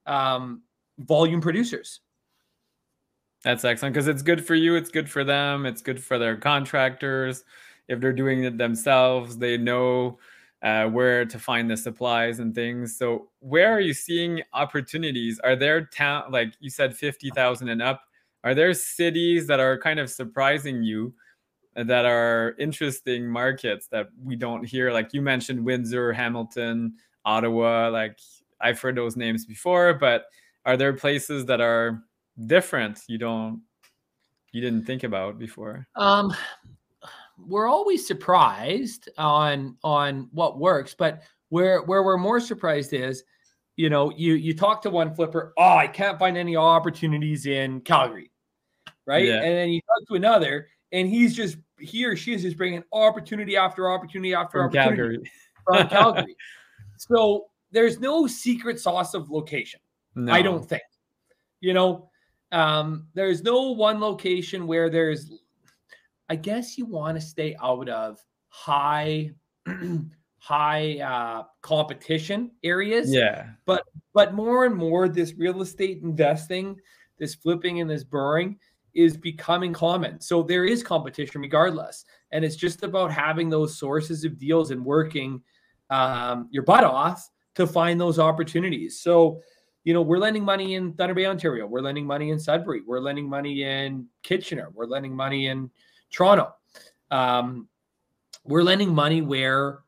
um, 0.06 0.62
volume 0.98 1.40
producers. 1.40 2.00
That's 3.42 3.64
excellent 3.64 3.94
because 3.94 4.08
it's 4.08 4.22
good 4.22 4.44
for 4.44 4.54
you, 4.54 4.74
it's 4.74 4.90
good 4.90 5.10
for 5.10 5.22
them, 5.22 5.66
it's 5.66 5.82
good 5.82 6.02
for 6.02 6.18
their 6.18 6.36
contractors. 6.36 7.44
If 7.88 8.00
they're 8.00 8.14
doing 8.14 8.44
it 8.44 8.56
themselves, 8.56 9.36
they 9.36 9.58
know 9.58 10.18
uh, 10.64 10.88
where 10.88 11.26
to 11.26 11.38
find 11.38 11.70
the 11.70 11.76
supplies 11.76 12.38
and 12.38 12.54
things. 12.54 12.96
So, 12.96 13.28
where 13.40 13.70
are 13.70 13.80
you 13.80 13.92
seeing 13.92 14.42
opportunities? 14.54 15.38
Are 15.40 15.54
there 15.54 15.84
town 15.84 16.32
like 16.32 16.54
you 16.58 16.70
said, 16.70 16.96
fifty 16.96 17.30
thousand 17.30 17.68
and 17.68 17.82
up? 17.82 18.02
Are 18.42 18.54
there 18.54 18.72
cities 18.74 19.46
that 19.46 19.60
are 19.60 19.78
kind 19.78 20.00
of 20.00 20.10
surprising 20.10 20.82
you? 20.82 21.14
That 21.76 22.06
are 22.06 22.54
interesting 22.58 23.26
markets 23.26 23.88
that 23.88 24.06
we 24.22 24.36
don't 24.36 24.64
hear. 24.64 24.92
Like 24.92 25.12
you 25.12 25.20
mentioned, 25.20 25.64
Windsor, 25.64 26.12
Hamilton, 26.12 26.94
Ottawa. 27.24 27.88
Like 27.88 28.18
I've 28.60 28.80
heard 28.80 28.96
those 28.96 29.16
names 29.16 29.44
before, 29.44 29.92
but 29.92 30.26
are 30.64 30.76
there 30.76 30.92
places 30.92 31.44
that 31.46 31.60
are 31.60 32.04
different 32.46 33.00
you 33.06 33.18
don't 33.18 33.60
you 34.52 34.60
didn't 34.60 34.86
think 34.86 35.02
about 35.02 35.38
before? 35.38 35.86
Um, 35.96 36.32
we're 37.38 37.66
always 37.66 38.06
surprised 38.06 39.08
on 39.18 39.76
on 39.82 40.28
what 40.32 40.58
works, 40.58 40.94
but 40.94 41.22
where 41.48 41.82
where 41.82 42.02
we're 42.02 42.18
more 42.18 42.40
surprised 42.40 42.92
is, 42.92 43.24
you 43.76 43.90
know, 43.90 44.10
you 44.10 44.34
you 44.34 44.54
talk 44.54 44.82
to 44.82 44.90
one 44.90 45.14
flipper, 45.14 45.52
oh, 45.58 45.76
I 45.76 45.86
can't 45.86 46.18
find 46.18 46.36
any 46.36 46.56
opportunities 46.56 47.46
in 47.46 47.80
Calgary, 47.80 48.30
right? 49.06 49.24
Yeah. 49.24 49.42
And 49.42 49.56
then 49.56 49.68
you 49.70 49.80
talk 49.80 50.08
to 50.08 50.14
another, 50.14 50.68
and 50.92 51.08
he's 51.08 51.34
just 51.34 51.56
he 51.78 52.04
or 52.04 52.16
she 52.16 52.34
is 52.34 52.42
just 52.42 52.56
bringing 52.56 52.82
opportunity 52.92 53.56
after 53.56 53.90
opportunity 53.90 54.34
after 54.34 54.58
from 54.58 54.66
opportunity 54.68 55.18
Calgary. 55.18 55.30
from 55.64 55.88
Calgary. 55.88 56.36
So 56.96 57.46
there's 57.72 57.98
no 57.98 58.26
secret 58.26 58.80
sauce 58.80 59.14
of 59.14 59.30
location. 59.30 59.80
No. 60.14 60.32
I 60.32 60.42
don't 60.42 60.66
think. 60.66 60.82
You 61.60 61.74
know, 61.74 62.10
um, 62.52 63.08
there's 63.14 63.42
no 63.42 63.72
one 63.72 64.00
location 64.00 64.66
where 64.66 64.88
there's 64.88 65.32
I 66.28 66.36
guess 66.36 66.78
you 66.78 66.86
want 66.86 67.18
to 67.18 67.20
stay 67.20 67.56
out 67.62 67.88
of 67.88 68.18
high 68.48 69.30
high 70.38 70.98
uh, 71.00 71.44
competition 71.62 72.50
areas. 72.62 73.12
Yeah. 73.12 73.48
But 73.66 73.84
but 74.12 74.34
more 74.34 74.66
and 74.66 74.76
more 74.76 75.08
this 75.08 75.34
real 75.34 75.62
estate 75.62 76.02
investing, 76.02 76.76
this 77.18 77.34
flipping 77.34 77.80
and 77.80 77.88
this 77.88 78.04
burring 78.04 78.58
is 78.94 79.16
becoming 79.16 79.72
common. 79.72 80.20
So 80.20 80.42
there 80.42 80.64
is 80.64 80.82
competition 80.82 81.40
regardless. 81.40 82.04
And 82.30 82.44
it's 82.44 82.56
just 82.56 82.82
about 82.84 83.10
having 83.10 83.48
those 83.48 83.76
sources 83.76 84.24
of 84.24 84.38
deals 84.38 84.70
and 84.70 84.84
working 84.84 85.42
um, 85.90 86.48
your 86.50 86.62
butt 86.62 86.84
off 86.84 87.28
to 87.56 87.66
find 87.66 88.00
those 88.00 88.18
opportunities. 88.18 89.00
So, 89.00 89.40
you 89.84 89.92
know, 89.92 90.02
we're 90.02 90.18
lending 90.18 90.44
money 90.44 90.74
in 90.74 90.92
Thunder 90.94 91.14
Bay, 91.14 91.26
Ontario. 91.26 91.66
We're 91.66 91.80
lending 91.80 92.06
money 92.06 92.30
in 92.30 92.38
Sudbury. 92.38 92.82
We're 92.86 93.00
lending 93.00 93.28
money 93.28 93.64
in 93.64 94.06
Kitchener. 94.22 94.70
We're 94.72 94.86
lending 94.86 95.14
money 95.14 95.48
in 95.48 95.70
Toronto. 96.14 96.54
Um, 97.10 97.68
we're 98.44 98.62
lending 98.62 98.94
money 98.94 99.22
where 99.22 99.80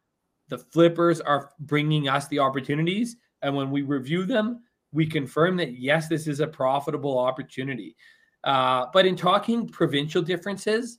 the 0.49 0.59
flippers 0.59 1.21
are 1.21 1.51
bringing 1.61 2.09
us 2.09 2.29
the 2.29 2.39
opportunities. 2.39 3.17
And 3.43 3.55
when 3.55 3.71
we 3.71 3.83
review 3.83 4.25
them, 4.25 4.63
we 4.93 5.07
confirm 5.07 5.57
that 5.57 5.79
yes, 5.79 6.09
this 6.09 6.27
is 6.27 6.41
a 6.41 6.47
profitable 6.47 7.19
opportunity. 7.19 7.97
Uh, 8.45 8.87
but 8.93 9.07
in 9.07 9.17
talking 9.17 9.69
provincial 9.69 10.23
differences, 10.23 10.99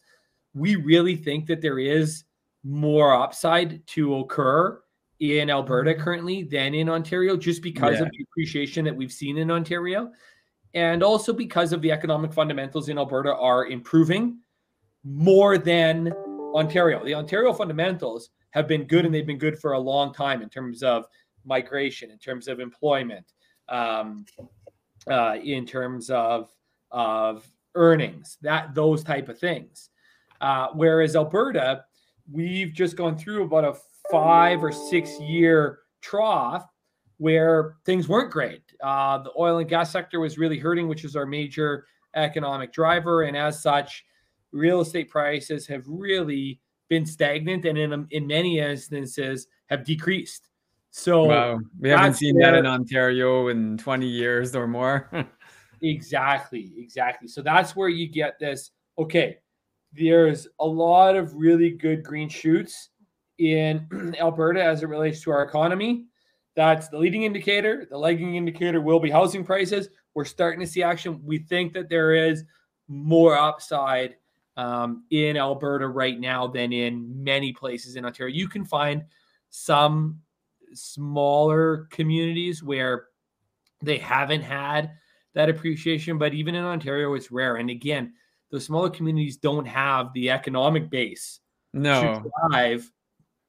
we 0.53 0.75
really 0.75 1.15
think 1.15 1.45
that 1.47 1.61
there 1.61 1.79
is 1.79 2.25
more 2.63 3.13
upside 3.13 3.85
to 3.87 4.17
occur 4.17 4.81
in 5.19 5.49
Alberta 5.49 5.91
mm-hmm. 5.93 6.01
currently 6.01 6.43
than 6.43 6.73
in 6.73 6.89
Ontario, 6.89 7.37
just 7.37 7.61
because 7.61 7.95
yeah. 7.95 8.03
of 8.03 8.11
the 8.11 8.25
appreciation 8.29 8.85
that 8.85 8.95
we've 8.95 9.11
seen 9.11 9.37
in 9.37 9.49
Ontario. 9.49 10.11
And 10.73 11.01
also 11.01 11.33
because 11.33 11.73
of 11.73 11.81
the 11.81 11.91
economic 11.91 12.33
fundamentals 12.33 12.89
in 12.89 12.97
Alberta 12.97 13.33
are 13.35 13.67
improving 13.67 14.39
more 15.03 15.57
than 15.57 16.13
Ontario. 16.53 17.03
The 17.03 17.15
Ontario 17.15 17.53
fundamentals 17.53 18.29
have 18.51 18.67
been 18.67 18.85
good 18.85 19.05
and 19.05 19.13
they've 19.13 19.25
been 19.25 19.37
good 19.37 19.59
for 19.59 19.73
a 19.73 19.79
long 19.79 20.13
time 20.13 20.41
in 20.41 20.49
terms 20.49 20.83
of 20.83 21.05
migration, 21.45 22.11
in 22.11 22.17
terms 22.17 22.47
of 22.47 22.59
employment, 22.59 23.33
um, 23.69 24.25
uh, 25.09 25.37
in 25.43 25.65
terms 25.65 26.09
of 26.09 26.49
of 26.91 27.45
earnings, 27.75 28.37
that 28.41 28.73
those 28.73 29.03
type 29.03 29.29
of 29.29 29.37
things. 29.37 29.89
Uh, 30.41 30.67
whereas 30.73 31.15
Alberta, 31.15 31.83
we've 32.31 32.73
just 32.73 32.95
gone 32.95 33.17
through 33.17 33.43
about 33.43 33.65
a 33.65 33.75
five 34.11 34.63
or 34.63 34.71
six 34.71 35.19
year 35.19 35.79
trough 36.01 36.65
where 37.17 37.75
things 37.85 38.07
weren't 38.07 38.31
great. 38.31 38.61
Uh, 38.81 39.17
the 39.17 39.31
oil 39.37 39.57
and 39.57 39.69
gas 39.69 39.91
sector 39.91 40.19
was 40.19 40.37
really 40.37 40.59
hurting, 40.59 40.87
which 40.87 41.03
is 41.03 41.15
our 41.15 41.25
major 41.25 41.85
economic 42.15 42.71
driver, 42.71 43.23
and 43.23 43.35
as 43.35 43.61
such, 43.61 44.05
real 44.51 44.81
estate 44.81 45.09
prices 45.09 45.67
have 45.67 45.83
really 45.87 46.59
been 46.89 47.05
stagnant 47.05 47.65
and 47.65 47.77
in 47.77 48.07
in 48.11 48.27
many 48.27 48.59
instances 48.59 49.47
have 49.67 49.83
decreased. 49.83 50.49
So 50.91 51.25
wow. 51.25 51.59
we 51.79 51.89
haven't 51.89 52.15
seen 52.15 52.37
that 52.39 52.55
in 52.55 52.65
Ontario 52.65 53.49
in 53.49 53.77
20 53.77 54.07
years 54.07 54.55
or 54.55 54.67
more. 54.67 55.09
exactly, 55.81 56.71
exactly. 56.77 57.27
So 57.27 57.41
that's 57.41 57.75
where 57.75 57.89
you 57.89 58.07
get 58.07 58.39
this. 58.39 58.71
Okay, 58.97 59.37
there's 59.93 60.47
a 60.59 60.65
lot 60.65 61.15
of 61.15 61.35
really 61.35 61.71
good 61.71 62.03
green 62.03 62.29
shoots 62.29 62.89
in 63.37 64.15
Alberta 64.19 64.63
as 64.63 64.81
it 64.81 64.89
relates 64.89 65.21
to 65.21 65.31
our 65.31 65.43
economy. 65.43 66.05
That's 66.55 66.87
the 66.87 66.97
leading 66.97 67.23
indicator. 67.23 67.85
The 67.87 67.97
lagging 67.97 68.35
indicator 68.35 68.81
will 68.81 68.99
be 68.99 69.11
housing 69.11 69.43
prices. 69.43 69.89
We're 70.15 70.25
starting 70.25 70.59
to 70.61 70.67
see 70.67 70.81
action. 70.81 71.21
We 71.23 71.37
think 71.37 71.73
that 71.73 71.89
there 71.89 72.13
is 72.13 72.43
more 72.87 73.37
upside 73.37 74.15
um, 74.57 75.03
in 75.11 75.37
Alberta 75.37 75.87
right 75.87 76.19
now 76.19 76.47
than 76.47 76.73
in 76.73 77.23
many 77.23 77.53
places 77.53 77.95
in 77.95 78.03
Ontario. 78.03 78.35
You 78.35 78.49
can 78.49 78.65
find 78.65 79.05
some 79.49 80.19
smaller 80.73 81.87
communities 81.91 82.63
where 82.63 83.05
they 83.81 83.99
haven't 83.99 84.41
had 84.41 84.91
that 85.35 85.49
appreciation, 85.49 86.17
but 86.17 86.33
even 86.33 86.55
in 86.55 86.63
Ontario, 86.63 87.13
it's 87.13 87.31
rare. 87.31 87.57
And 87.57 87.69
again, 87.69 88.13
the 88.49 88.59
smaller 88.59 88.89
communities 88.89 89.37
don't 89.37 89.65
have 89.65 90.11
the 90.13 90.31
economic 90.31 90.89
base 90.89 91.39
no. 91.73 92.01
to 92.01 92.29
drive 92.49 92.91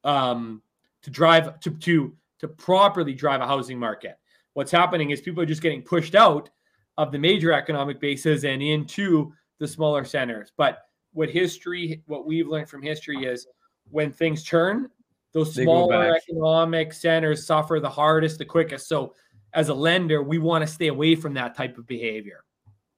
um, 0.04 0.62
to 1.02 1.10
drive 1.10 1.58
to 1.60 1.70
to 1.70 2.14
to 2.40 2.48
properly 2.48 3.14
drive 3.14 3.40
a 3.40 3.46
housing 3.46 3.78
market. 3.78 4.18
What's 4.52 4.70
happening 4.70 5.10
is 5.10 5.20
people 5.20 5.42
are 5.42 5.46
just 5.46 5.62
getting 5.62 5.82
pushed 5.82 6.14
out 6.14 6.50
of 6.98 7.12
the 7.12 7.18
major 7.18 7.52
economic 7.52 8.00
bases 8.00 8.44
and 8.44 8.60
into 8.60 9.32
the 9.58 9.68
smaller 9.68 10.04
centers. 10.04 10.52
But 10.56 10.87
what 11.12 11.30
history, 11.30 12.02
what 12.06 12.26
we've 12.26 12.48
learned 12.48 12.68
from 12.68 12.82
history 12.82 13.24
is 13.24 13.46
when 13.90 14.12
things 14.12 14.44
turn, 14.44 14.88
those 15.32 15.54
smaller 15.54 16.16
economic 16.16 16.92
centers 16.92 17.46
suffer 17.46 17.80
the 17.80 17.88
hardest, 17.88 18.38
the 18.38 18.44
quickest. 18.44 18.88
So 18.88 19.14
as 19.54 19.68
a 19.68 19.74
lender, 19.74 20.22
we 20.22 20.38
want 20.38 20.62
to 20.62 20.72
stay 20.72 20.88
away 20.88 21.14
from 21.14 21.34
that 21.34 21.56
type 21.56 21.78
of 21.78 21.86
behavior. 21.86 22.44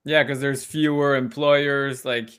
Yeah, 0.05 0.23
because 0.23 0.40
there's 0.40 0.64
fewer 0.64 1.16
employers, 1.16 2.05
like, 2.05 2.31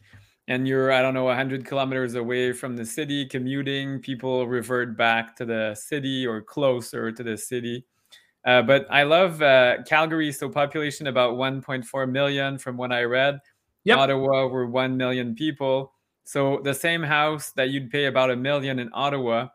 and 0.48 0.68
you're, 0.68 0.92
I 0.92 1.02
don't 1.02 1.14
know, 1.14 1.26
100 1.26 1.66
kilometers 1.66 2.16
away 2.16 2.52
from 2.54 2.76
the 2.76 2.86
city 2.86 3.26
commuting. 3.26 4.00
People 4.00 4.48
revert 4.48 4.98
back 4.98 5.36
to 5.38 5.46
the 5.46 5.76
city 5.76 6.26
or 6.26 6.42
closer 6.42 7.12
to 7.12 7.24
the 7.24 7.38
city. 7.38 7.86
Uh, 8.44 8.62
but 8.64 8.88
I 8.90 9.04
love 9.04 9.42
uh, 9.42 9.84
Calgary. 9.88 10.32
So 10.32 10.50
population 10.50 11.08
about 11.08 11.36
1.4 11.36 12.12
million 12.12 12.58
from 12.58 12.76
what 12.76 12.92
I 12.92 13.04
read. 13.04 13.40
Yep. 13.84 13.98
Ottawa 13.98 14.48
were 14.48 14.68
1 14.68 14.96
million 14.96 15.36
people. 15.36 15.94
So 16.24 16.62
the 16.64 16.74
same 16.74 17.04
house 17.04 17.52
that 17.54 17.70
you'd 17.70 17.90
pay 17.90 18.06
about 18.06 18.32
a 18.32 18.36
million 18.36 18.80
in 18.80 18.90
Ottawa, 18.94 19.48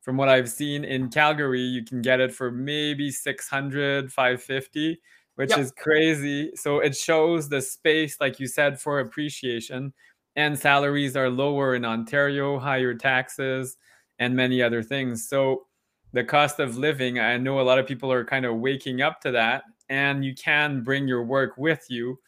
from 0.00 0.16
what 0.16 0.28
I've 0.28 0.48
seen 0.48 0.84
in 0.84 1.08
Calgary, 1.10 1.60
you 1.60 1.84
can 1.84 2.02
get 2.02 2.20
it 2.20 2.34
for 2.34 2.50
maybe 2.50 3.10
600, 3.10 4.12
550, 4.12 5.00
which 5.36 5.50
yep. 5.50 5.58
is 5.58 5.72
crazy. 5.72 6.50
So 6.54 6.80
it 6.80 6.96
shows 6.96 7.48
the 7.48 7.60
space, 7.60 8.16
like 8.20 8.40
you 8.40 8.46
said, 8.46 8.80
for 8.80 9.00
appreciation. 9.00 9.92
And 10.36 10.58
salaries 10.58 11.16
are 11.16 11.28
lower 11.28 11.74
in 11.74 11.84
Ontario, 11.84 12.58
higher 12.58 12.94
taxes, 12.94 13.76
and 14.18 14.34
many 14.34 14.62
other 14.62 14.82
things. 14.82 15.28
So 15.28 15.66
the 16.12 16.24
cost 16.24 16.60
of 16.60 16.76
living, 16.76 17.18
I 17.18 17.36
know 17.36 17.60
a 17.60 17.62
lot 17.62 17.78
of 17.78 17.86
people 17.86 18.10
are 18.10 18.24
kind 18.24 18.44
of 18.44 18.56
waking 18.56 19.02
up 19.02 19.20
to 19.22 19.30
that. 19.32 19.64
And 19.88 20.24
you 20.24 20.34
can 20.34 20.82
bring 20.82 21.08
your 21.08 21.24
work 21.24 21.56
with 21.56 21.84
you 21.88 22.18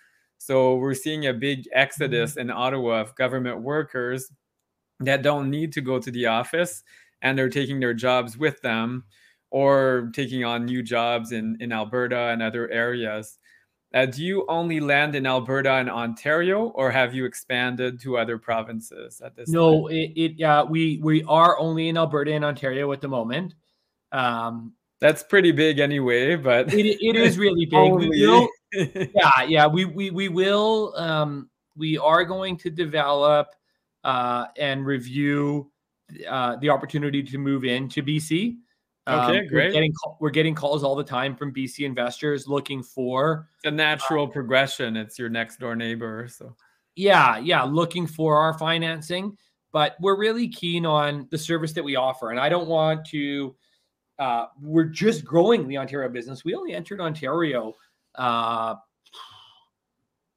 so 0.44 0.74
we're 0.74 0.92
seeing 0.92 1.28
a 1.28 1.32
big 1.32 1.68
exodus 1.72 2.32
mm-hmm. 2.32 2.40
in 2.40 2.50
Ottawa 2.50 3.00
of 3.00 3.14
government 3.14 3.62
workers 3.62 4.32
that 4.98 5.22
don't 5.22 5.48
need 5.48 5.72
to 5.74 5.80
go 5.80 6.00
to 6.00 6.10
the 6.10 6.26
office 6.26 6.82
and 7.22 7.38
they're 7.38 7.48
taking 7.48 7.78
their 7.78 7.94
jobs 7.94 8.36
with 8.36 8.60
them 8.60 9.04
or 9.52 10.10
taking 10.12 10.42
on 10.44 10.64
new 10.64 10.82
jobs 10.82 11.30
in 11.30 11.56
in 11.60 11.70
Alberta 11.70 12.30
and 12.30 12.42
other 12.42 12.68
areas. 12.70 13.38
Uh, 13.94 14.06
do 14.06 14.24
you 14.24 14.44
only 14.48 14.80
land 14.80 15.14
in 15.14 15.26
Alberta 15.26 15.74
and 15.74 15.88
Ontario, 15.88 16.68
or 16.74 16.90
have 16.90 17.14
you 17.14 17.24
expanded 17.24 18.00
to 18.00 18.18
other 18.18 18.36
provinces 18.36 19.20
at 19.20 19.36
this? 19.36 19.48
Point? 19.48 19.54
No, 19.54 19.88
time? 19.88 19.96
it, 19.96 20.12
it 20.16 20.42
uh, 20.42 20.66
we 20.68 20.98
we 21.04 21.22
are 21.24 21.56
only 21.60 21.88
in 21.88 21.96
Alberta 21.96 22.32
and 22.32 22.44
Ontario 22.44 22.90
at 22.90 23.00
the 23.00 23.08
moment. 23.08 23.54
Um, 24.10 24.72
That's 25.00 25.22
pretty 25.22 25.52
big 25.52 25.78
anyway, 25.78 26.34
but 26.34 26.74
it, 26.74 26.98
it 27.00 27.14
is 27.14 27.38
really 27.38 27.66
big. 27.70 27.92
we 27.92 28.08
will, 28.08 28.48
yeah, 28.72 29.42
yeah, 29.46 29.66
we 29.66 29.84
we 29.84 30.10
we 30.10 30.28
will. 30.28 30.94
Um, 30.96 31.50
we 31.76 31.98
are 31.98 32.24
going 32.24 32.56
to 32.58 32.70
develop 32.70 33.48
uh, 34.04 34.46
and 34.56 34.84
review 34.84 35.70
uh, 36.28 36.56
the 36.56 36.68
opportunity 36.68 37.22
to 37.22 37.38
move 37.38 37.64
into 37.64 38.02
BC. 38.02 38.56
Okay, 39.08 39.38
um, 39.40 39.46
great. 39.48 39.68
We're 39.68 39.72
getting, 39.72 39.92
we're 40.20 40.30
getting 40.30 40.54
calls 40.54 40.84
all 40.84 40.94
the 40.94 41.04
time 41.04 41.34
from 41.34 41.52
BC 41.52 41.84
investors 41.84 42.46
looking 42.46 42.82
for 42.82 43.48
the 43.64 43.70
natural 43.70 44.26
uh, 44.26 44.30
progression. 44.30 44.96
It's 44.96 45.18
your 45.18 45.28
next 45.28 45.58
door 45.58 45.74
neighbor. 45.74 46.28
So, 46.28 46.54
yeah, 46.94 47.38
yeah, 47.38 47.64
looking 47.64 48.06
for 48.06 48.36
our 48.36 48.56
financing. 48.56 49.36
But 49.72 49.96
we're 50.00 50.18
really 50.18 50.48
keen 50.48 50.84
on 50.84 51.26
the 51.30 51.38
service 51.38 51.72
that 51.72 51.82
we 51.82 51.96
offer. 51.96 52.30
And 52.30 52.38
I 52.38 52.48
don't 52.48 52.68
want 52.68 53.06
to, 53.06 53.56
uh, 54.18 54.46
we're 54.60 54.84
just 54.84 55.24
growing 55.24 55.66
the 55.66 55.78
Ontario 55.78 56.08
business. 56.10 56.44
We 56.44 56.54
only 56.54 56.74
entered 56.74 57.00
Ontario 57.00 57.74
uh, 58.14 58.74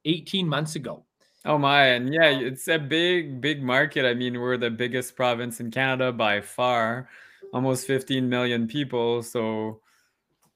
18 0.06 0.48
months 0.48 0.76
ago. 0.76 1.04
Oh 1.46 1.58
my, 1.58 1.86
and 1.88 2.12
yeah, 2.12 2.30
it's 2.30 2.68
a 2.68 2.80
big, 2.80 3.40
big 3.40 3.62
market. 3.62 4.06
I 4.06 4.16
mean, 4.16 4.40
we're 4.40 4.58
the 4.58 4.72
biggest 4.72 5.16
province 5.16 5.60
in 5.60 5.70
Canada 5.70 6.12
by 6.12 6.42
far 6.42 7.08
almost 7.54 7.88
15 7.88 8.28
million 8.28 8.68
people. 8.68 9.24
So 9.24 9.80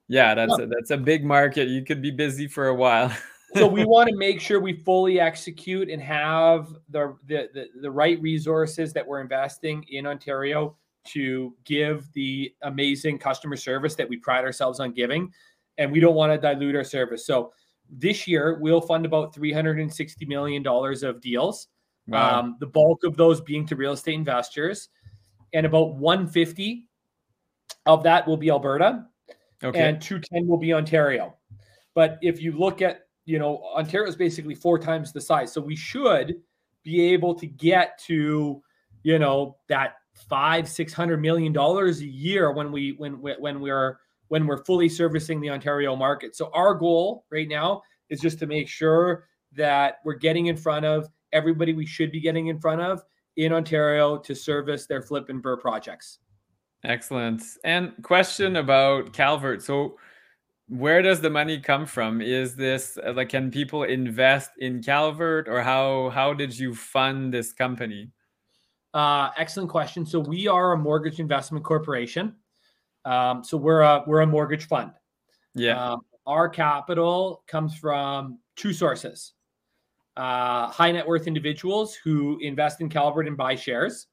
yeah, 0.07 0.33
that's 0.35 0.53
yeah. 0.57 0.65
a, 0.65 0.67
that's 0.67 0.91
a 0.91 0.97
big 0.97 1.23
market. 1.23 1.67
You 1.67 1.83
could 1.83 2.01
be 2.01 2.11
busy 2.11 2.47
for 2.47 2.67
a 2.67 2.75
while. 2.75 3.15
so 3.55 3.67
we 3.67 3.85
want 3.85 4.09
to 4.09 4.15
make 4.17 4.41
sure 4.41 4.59
we 4.59 4.73
fully 4.73 5.19
execute 5.19 5.89
and 5.89 6.01
have 6.01 6.67
the, 6.89 7.15
the, 7.27 7.49
the 7.53 7.67
the 7.81 7.91
right 7.91 8.21
resources 8.21 8.91
that 8.93 9.07
we're 9.07 9.21
investing 9.21 9.85
in 9.89 10.05
Ontario 10.05 10.75
to 11.05 11.55
give 11.63 12.11
the 12.13 12.53
amazing 12.63 13.17
customer 13.17 13.55
service 13.55 13.95
that 13.95 14.09
we 14.09 14.17
pride 14.17 14.43
ourselves 14.43 14.79
on 14.79 14.91
giving, 14.91 15.31
and 15.79 15.91
we 15.91 15.99
don't 15.99 16.13
want 16.13 16.31
to 16.31 16.37
dilute 16.37 16.75
our 16.75 16.83
service. 16.83 17.25
So 17.25 17.53
this 17.89 18.27
year 18.27 18.59
we'll 18.61 18.81
fund 18.81 19.05
about 19.05 19.33
360 19.33 20.25
million 20.25 20.61
dollars 20.61 21.01
of 21.01 21.21
deals. 21.21 21.69
Wow. 22.07 22.39
Um, 22.39 22.57
the 22.59 22.67
bulk 22.67 23.03
of 23.03 23.17
those 23.17 23.41
being 23.41 23.65
to 23.67 23.75
real 23.75 23.93
estate 23.93 24.15
investors, 24.15 24.89
and 25.53 25.65
about 25.65 25.95
150 25.95 26.87
of 27.85 28.03
that 28.03 28.27
will 28.27 28.37
be 28.37 28.49
Alberta, 28.49 29.05
okay. 29.63 29.79
and 29.79 30.01
210 30.01 30.47
will 30.47 30.57
be 30.57 30.73
Ontario. 30.73 31.35
But 31.95 32.19
if 32.21 32.41
you 32.41 32.51
look 32.51 32.81
at, 32.81 33.01
you 33.25 33.39
know, 33.39 33.63
Ontario 33.75 34.07
is 34.07 34.15
basically 34.15 34.55
four 34.55 34.79
times 34.79 35.13
the 35.13 35.21
size. 35.21 35.51
So 35.51 35.61
we 35.61 35.75
should 35.75 36.37
be 36.83 37.01
able 37.13 37.35
to 37.35 37.45
get 37.45 37.99
to, 38.05 38.61
you 39.03 39.19
know, 39.19 39.57
that 39.67 39.95
five, 40.27 40.67
six 40.67 40.93
hundred 40.93 41.21
million 41.21 41.53
dollars 41.53 42.01
a 42.01 42.07
year 42.07 42.51
when 42.51 42.71
we 42.71 42.93
when 42.97 43.13
when 43.13 43.61
we're 43.61 43.99
when 44.29 44.47
we're 44.47 44.63
fully 44.63 44.89
servicing 44.89 45.41
the 45.41 45.49
Ontario 45.49 45.95
market. 45.95 46.35
So 46.35 46.49
our 46.53 46.73
goal 46.73 47.25
right 47.31 47.47
now 47.47 47.81
is 48.09 48.19
just 48.19 48.39
to 48.39 48.47
make 48.47 48.67
sure 48.67 49.27
that 49.55 49.97
we're 50.05 50.15
getting 50.15 50.47
in 50.47 50.57
front 50.57 50.85
of 50.85 51.09
everybody 51.33 51.73
we 51.73 51.85
should 51.85 52.11
be 52.11 52.19
getting 52.19 52.47
in 52.47 52.59
front 52.59 52.81
of 52.81 53.03
in 53.35 53.53
Ontario 53.53 54.17
to 54.17 54.35
service 54.35 54.85
their 54.85 55.01
flip 55.01 55.29
and 55.29 55.43
BRRRR 55.43 55.59
projects. 55.59 56.19
Excellent. 56.83 57.43
And 57.63 57.93
question 58.03 58.55
about 58.55 59.13
Calvert. 59.13 59.61
So, 59.61 59.97
where 60.67 61.01
does 61.01 61.19
the 61.19 61.29
money 61.29 61.59
come 61.59 61.85
from? 61.85 62.21
Is 62.21 62.55
this 62.55 62.97
uh, 63.03 63.13
like 63.13 63.29
can 63.29 63.49
people 63.49 63.83
invest 63.83 64.51
in 64.59 64.83
Calvert, 64.83 65.47
or 65.49 65.61
how 65.61 66.09
how 66.09 66.33
did 66.33 66.57
you 66.57 66.75
fund 66.75 67.33
this 67.33 67.51
company? 67.51 68.11
Uh, 68.93 69.29
excellent 69.37 69.69
question. 69.69 70.05
So 70.05 70.19
we 70.19 70.47
are 70.47 70.73
a 70.73 70.77
mortgage 70.77 71.19
investment 71.19 71.65
corporation. 71.65 72.35
Um, 73.09 73.43
so 73.43 73.57
we're 73.57 73.81
a 73.81 74.03
we're 74.05 74.21
a 74.21 74.27
mortgage 74.27 74.67
fund. 74.67 74.91
Yeah. 75.55 75.93
Um, 75.93 76.01
our 76.27 76.47
capital 76.47 77.43
comes 77.47 77.75
from 77.75 78.37
two 78.55 78.71
sources: 78.71 79.33
uh, 80.15 80.67
high 80.67 80.91
net 80.91 81.07
worth 81.07 81.25
individuals 81.25 81.95
who 81.95 82.37
invest 82.39 82.81
in 82.81 82.89
Calvert 82.89 83.27
and 83.27 83.35
buy 83.35 83.55
shares. 83.55 84.07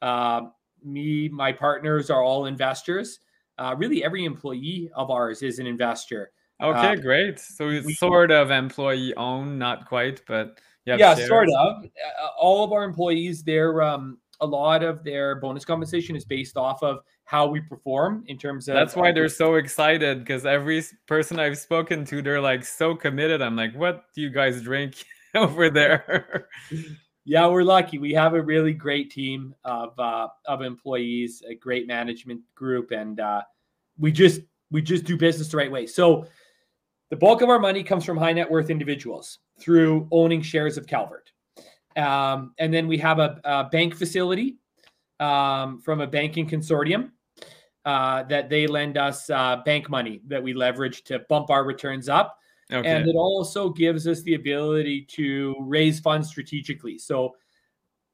Uh, 0.00 0.42
me, 0.82 1.28
my 1.28 1.52
partners 1.52 2.08
are 2.08 2.22
all 2.22 2.46
investors. 2.46 3.20
Uh, 3.58 3.74
really, 3.76 4.02
every 4.02 4.24
employee 4.24 4.90
of 4.94 5.10
ours 5.10 5.42
is 5.42 5.58
an 5.58 5.66
investor. 5.66 6.32
Okay, 6.62 6.92
uh, 6.92 6.94
great. 6.94 7.38
So 7.38 7.68
it's 7.68 7.86
we, 7.86 7.92
sort 7.92 8.30
of 8.30 8.50
employee 8.50 9.14
owned, 9.16 9.58
not 9.58 9.86
quite, 9.86 10.22
but 10.26 10.58
yeah, 10.86 11.14
shares. 11.14 11.28
sort 11.28 11.48
of. 11.50 11.84
Uh, 11.84 12.28
all 12.38 12.64
of 12.64 12.72
our 12.72 12.84
employees, 12.84 13.42
their 13.42 13.82
um, 13.82 14.16
a 14.40 14.46
lot 14.46 14.82
of 14.82 15.04
their 15.04 15.36
bonus 15.36 15.64
compensation 15.64 16.16
is 16.16 16.24
based 16.24 16.56
off 16.56 16.82
of 16.82 17.00
how 17.24 17.46
we 17.46 17.60
perform 17.60 18.24
in 18.26 18.38
terms 18.38 18.68
of. 18.68 18.74
That's 18.74 18.96
why 18.96 19.12
they're 19.12 19.28
so 19.28 19.54
excited 19.54 20.20
because 20.20 20.46
every 20.46 20.82
person 21.06 21.38
I've 21.38 21.58
spoken 21.58 22.04
to, 22.06 22.22
they're 22.22 22.40
like 22.40 22.64
so 22.64 22.94
committed. 22.94 23.42
I'm 23.42 23.56
like, 23.56 23.74
what 23.74 24.04
do 24.14 24.20
you 24.20 24.30
guys 24.30 24.62
drink 24.62 25.04
over 25.34 25.70
there? 25.70 26.48
yeah, 27.24 27.46
we're 27.46 27.62
lucky. 27.62 27.98
We 27.98 28.12
have 28.14 28.34
a 28.34 28.42
really 28.42 28.72
great 28.72 29.10
team 29.10 29.54
of 29.64 29.98
uh, 29.98 30.28
of 30.46 30.62
employees, 30.62 31.42
a 31.48 31.54
great 31.54 31.86
management 31.86 32.40
group, 32.54 32.90
and 32.90 33.20
uh, 33.20 33.42
we 33.98 34.10
just 34.12 34.40
we 34.70 34.82
just 34.82 35.04
do 35.04 35.16
business 35.16 35.48
the 35.48 35.56
right 35.56 35.70
way. 35.70 35.86
So 35.86 36.26
the 37.10 37.16
bulk 37.16 37.42
of 37.42 37.48
our 37.48 37.58
money 37.58 37.82
comes 37.82 38.04
from 38.04 38.16
high 38.16 38.32
net 38.32 38.50
worth 38.50 38.70
individuals 38.70 39.38
through 39.58 40.08
owning 40.10 40.42
shares 40.42 40.78
of 40.78 40.86
Calvert, 40.86 41.30
um, 41.96 42.54
and 42.58 42.72
then 42.72 42.86
we 42.86 42.98
have 42.98 43.18
a, 43.18 43.40
a 43.44 43.64
bank 43.64 43.94
facility 43.94 44.56
um, 45.18 45.80
from 45.80 46.00
a 46.00 46.06
banking 46.06 46.48
consortium 46.48 47.10
uh, 47.84 48.22
that 48.24 48.48
they 48.48 48.66
lend 48.66 48.96
us 48.96 49.28
uh, 49.30 49.56
bank 49.64 49.88
money 49.88 50.20
that 50.26 50.42
we 50.42 50.54
leverage 50.54 51.02
to 51.04 51.20
bump 51.28 51.50
our 51.50 51.64
returns 51.64 52.08
up 52.08 52.36
Okay. 52.72 52.88
And 52.88 53.08
it 53.08 53.16
also 53.16 53.70
gives 53.70 54.06
us 54.06 54.22
the 54.22 54.34
ability 54.34 55.02
to 55.12 55.56
raise 55.60 55.98
funds 55.98 56.28
strategically. 56.28 56.98
So 56.98 57.34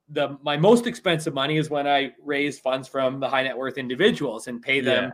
the 0.09 0.39
my 0.43 0.57
most 0.57 0.87
expensive 0.87 1.35
money 1.35 1.59
is 1.59 1.69
when 1.69 1.87
I 1.87 2.12
raise 2.23 2.59
funds 2.59 2.89
from 2.89 3.21
the 3.21 3.29
high 3.29 3.43
net 3.43 3.57
worth 3.57 3.77
individuals 3.77 4.47
and 4.47 4.62
pay 4.62 4.81
them 4.81 5.05
yeah. 5.05 5.11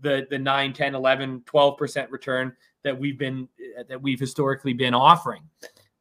the 0.00 0.26
the 0.28 0.38
9, 0.38 0.72
10, 0.72 0.94
11, 0.94 1.44
12% 1.46 2.10
return 2.10 2.54
that 2.82 2.98
we've 2.98 3.18
been 3.18 3.48
that 3.88 4.00
we've 4.00 4.20
historically 4.20 4.74
been 4.74 4.92
offering. 4.92 5.42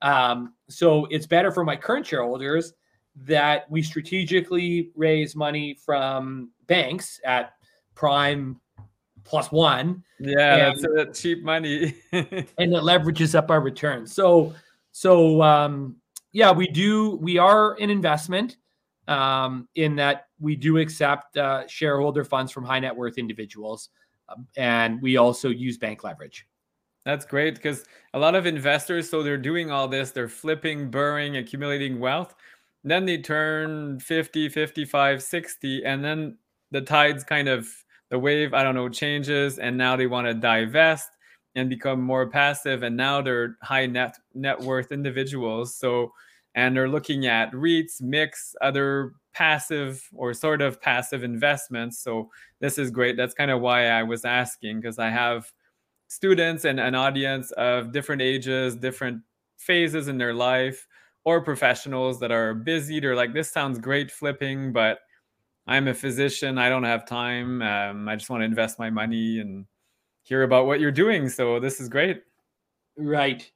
Um, 0.03 0.53
so 0.69 1.05
it's 1.05 1.25
better 1.25 1.51
for 1.51 1.63
my 1.63 1.75
current 1.75 2.05
shareholders 2.05 2.73
that 3.15 3.69
we 3.71 3.81
strategically 3.81 4.91
raise 4.95 5.35
money 5.35 5.73
from 5.73 6.51
banks 6.67 7.19
at 7.25 7.53
prime 7.95 8.59
plus 9.23 9.51
one. 9.51 10.03
Yeah, 10.19 10.71
and, 10.71 10.87
that's 10.95 11.21
cheap 11.21 11.43
money. 11.43 11.95
and 12.11 12.27
it 12.57 12.83
leverages 12.83 13.33
up 13.33 13.49
our 13.49 13.61
return. 13.61 14.05
So, 14.05 14.53
so 14.91 15.41
um, 15.41 15.95
yeah, 16.33 16.51
we 16.51 16.67
do. 16.67 17.15
We 17.15 17.37
are 17.37 17.75
an 17.79 17.89
investment 17.89 18.57
um, 19.07 19.69
in 19.75 19.95
that 19.97 20.27
we 20.39 20.55
do 20.55 20.79
accept 20.79 21.37
uh, 21.37 21.65
shareholder 21.67 22.25
funds 22.25 22.51
from 22.51 22.65
high 22.65 22.79
net 22.79 22.95
worth 22.95 23.17
individuals, 23.17 23.89
um, 24.27 24.47
and 24.57 25.01
we 25.01 25.15
also 25.15 25.49
use 25.49 25.77
bank 25.77 26.03
leverage. 26.03 26.45
That's 27.05 27.25
great 27.25 27.55
because 27.55 27.83
a 28.13 28.19
lot 28.19 28.35
of 28.35 28.45
investors, 28.45 29.09
so 29.09 29.23
they're 29.23 29.37
doing 29.37 29.71
all 29.71 29.87
this, 29.87 30.11
they're 30.11 30.29
flipping, 30.29 30.89
BRRRRing, 30.89 31.37
accumulating 31.39 31.99
wealth. 31.99 32.33
Then 32.83 33.05
they 33.05 33.17
turn 33.17 33.99
50, 33.99 34.49
55, 34.49 35.21
60, 35.21 35.83
and 35.85 36.03
then 36.03 36.37
the 36.71 36.81
tides 36.81 37.23
kind 37.23 37.47
of 37.49 37.67
the 38.09 38.19
wave, 38.19 38.53
I 38.53 38.63
don't 38.63 38.75
know, 38.75 38.89
changes, 38.89 39.59
and 39.59 39.77
now 39.77 39.95
they 39.95 40.07
want 40.07 40.27
to 40.27 40.33
divest 40.33 41.09
and 41.55 41.69
become 41.69 42.01
more 42.01 42.29
passive, 42.29 42.83
and 42.83 42.95
now 42.97 43.21
they're 43.21 43.57
high 43.61 43.85
net 43.85 44.17
net 44.33 44.59
worth 44.59 44.91
individuals. 44.91 45.75
So, 45.75 46.11
and 46.55 46.75
they're 46.75 46.89
looking 46.89 47.25
at 47.27 47.51
REITs, 47.51 48.01
mix 48.01 48.55
other 48.61 49.13
passive 49.33 50.07
or 50.13 50.33
sort 50.33 50.61
of 50.61 50.81
passive 50.81 51.23
investments. 51.23 51.99
So 51.99 52.29
this 52.59 52.77
is 52.77 52.91
great. 52.91 53.17
That's 53.17 53.33
kind 53.33 53.51
of 53.51 53.61
why 53.61 53.87
I 53.87 54.03
was 54.03 54.25
asking 54.25 54.79
because 54.81 54.99
I 54.99 55.09
have 55.09 55.51
students 56.07 56.65
and 56.65 56.79
an 56.79 56.95
audience 56.95 57.51
of 57.51 57.91
different 57.91 58.21
ages, 58.21 58.75
different 58.75 59.21
phases 59.57 60.07
in 60.07 60.17
their 60.17 60.33
life, 60.33 60.87
or 61.25 61.41
professionals 61.41 62.19
that 62.19 62.31
are 62.31 62.53
busy. 62.53 62.99
They're 62.99 63.15
like, 63.15 63.33
this 63.33 63.51
sounds 63.51 63.79
great 63.79 64.11
flipping, 64.11 64.73
but 64.73 64.99
I'm 65.67 65.87
a 65.87 65.93
physician. 65.93 66.57
I 66.57 66.69
don't 66.69 66.83
have 66.83 67.07
time. 67.07 67.61
Um, 67.61 68.09
I 68.09 68.15
just 68.15 68.29
want 68.29 68.41
to 68.41 68.45
invest 68.45 68.79
my 68.79 68.89
money 68.89 69.39
and 69.39 69.65
hear 70.23 70.43
about 70.43 70.65
what 70.65 70.79
you're 70.79 70.91
doing. 70.91 71.29
So 71.29 71.59
this 71.59 71.79
is 71.79 71.87
great. 71.89 72.21
Right. 72.97 73.49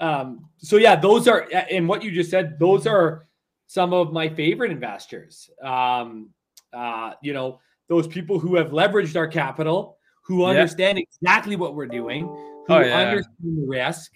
Um, 0.00 0.48
so 0.58 0.76
yeah, 0.76 0.94
those 0.94 1.26
are 1.26 1.48
and 1.70 1.88
what 1.88 2.02
you 2.02 2.12
just 2.12 2.30
said. 2.30 2.58
Those 2.58 2.86
are 2.86 3.26
some 3.66 3.92
of 3.92 4.12
my 4.12 4.28
favorite 4.28 4.70
investors. 4.70 5.50
Um, 5.62 6.30
uh, 6.72 7.12
you 7.22 7.32
know, 7.32 7.60
those 7.88 8.06
people 8.06 8.38
who 8.38 8.54
have 8.54 8.68
leveraged 8.68 9.16
our 9.16 9.26
capital, 9.26 9.97
who 10.28 10.44
understand 10.44 10.98
exactly 10.98 11.56
what 11.56 11.74
we're 11.74 11.86
doing, 11.86 12.26
who 12.26 12.74
oh, 12.74 12.80
yeah. 12.80 12.98
understand 12.98 13.58
the 13.58 13.66
risk, 13.66 14.12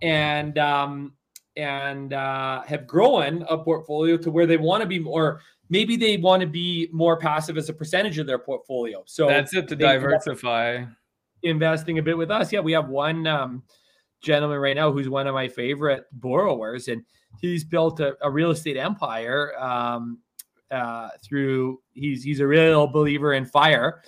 and 0.00 0.56
um, 0.56 1.12
and 1.56 2.12
uh, 2.12 2.62
have 2.62 2.86
grown 2.86 3.44
a 3.48 3.58
portfolio 3.58 4.16
to 4.16 4.30
where 4.30 4.46
they 4.46 4.56
want 4.56 4.82
to 4.82 4.88
be 4.88 5.00
more. 5.00 5.40
Maybe 5.68 5.96
they 5.96 6.16
want 6.16 6.40
to 6.40 6.46
be 6.46 6.88
more 6.92 7.18
passive 7.18 7.58
as 7.58 7.68
a 7.68 7.74
percentage 7.74 8.18
of 8.18 8.26
their 8.26 8.38
portfolio. 8.38 9.02
So 9.06 9.26
that's 9.26 9.52
it 9.52 9.68
to 9.68 9.76
diversify. 9.76 10.84
Investing 11.42 11.98
a 11.98 12.02
bit 12.02 12.16
with 12.16 12.30
us. 12.30 12.52
Yeah, 12.52 12.60
we 12.60 12.72
have 12.72 12.88
one 12.88 13.26
um, 13.26 13.62
gentleman 14.22 14.58
right 14.58 14.76
now 14.76 14.92
who's 14.92 15.08
one 15.08 15.26
of 15.26 15.34
my 15.34 15.48
favorite 15.48 16.04
borrowers, 16.12 16.86
and 16.88 17.02
he's 17.40 17.64
built 17.64 17.98
a, 18.00 18.16
a 18.22 18.30
real 18.30 18.52
estate 18.52 18.76
empire 18.76 19.52
um, 19.60 20.18
uh, 20.70 21.08
through. 21.22 21.80
He's 21.92 22.22
he's 22.22 22.38
a 22.38 22.46
real 22.46 22.86
believer 22.86 23.34
in 23.34 23.44
fire, 23.44 24.02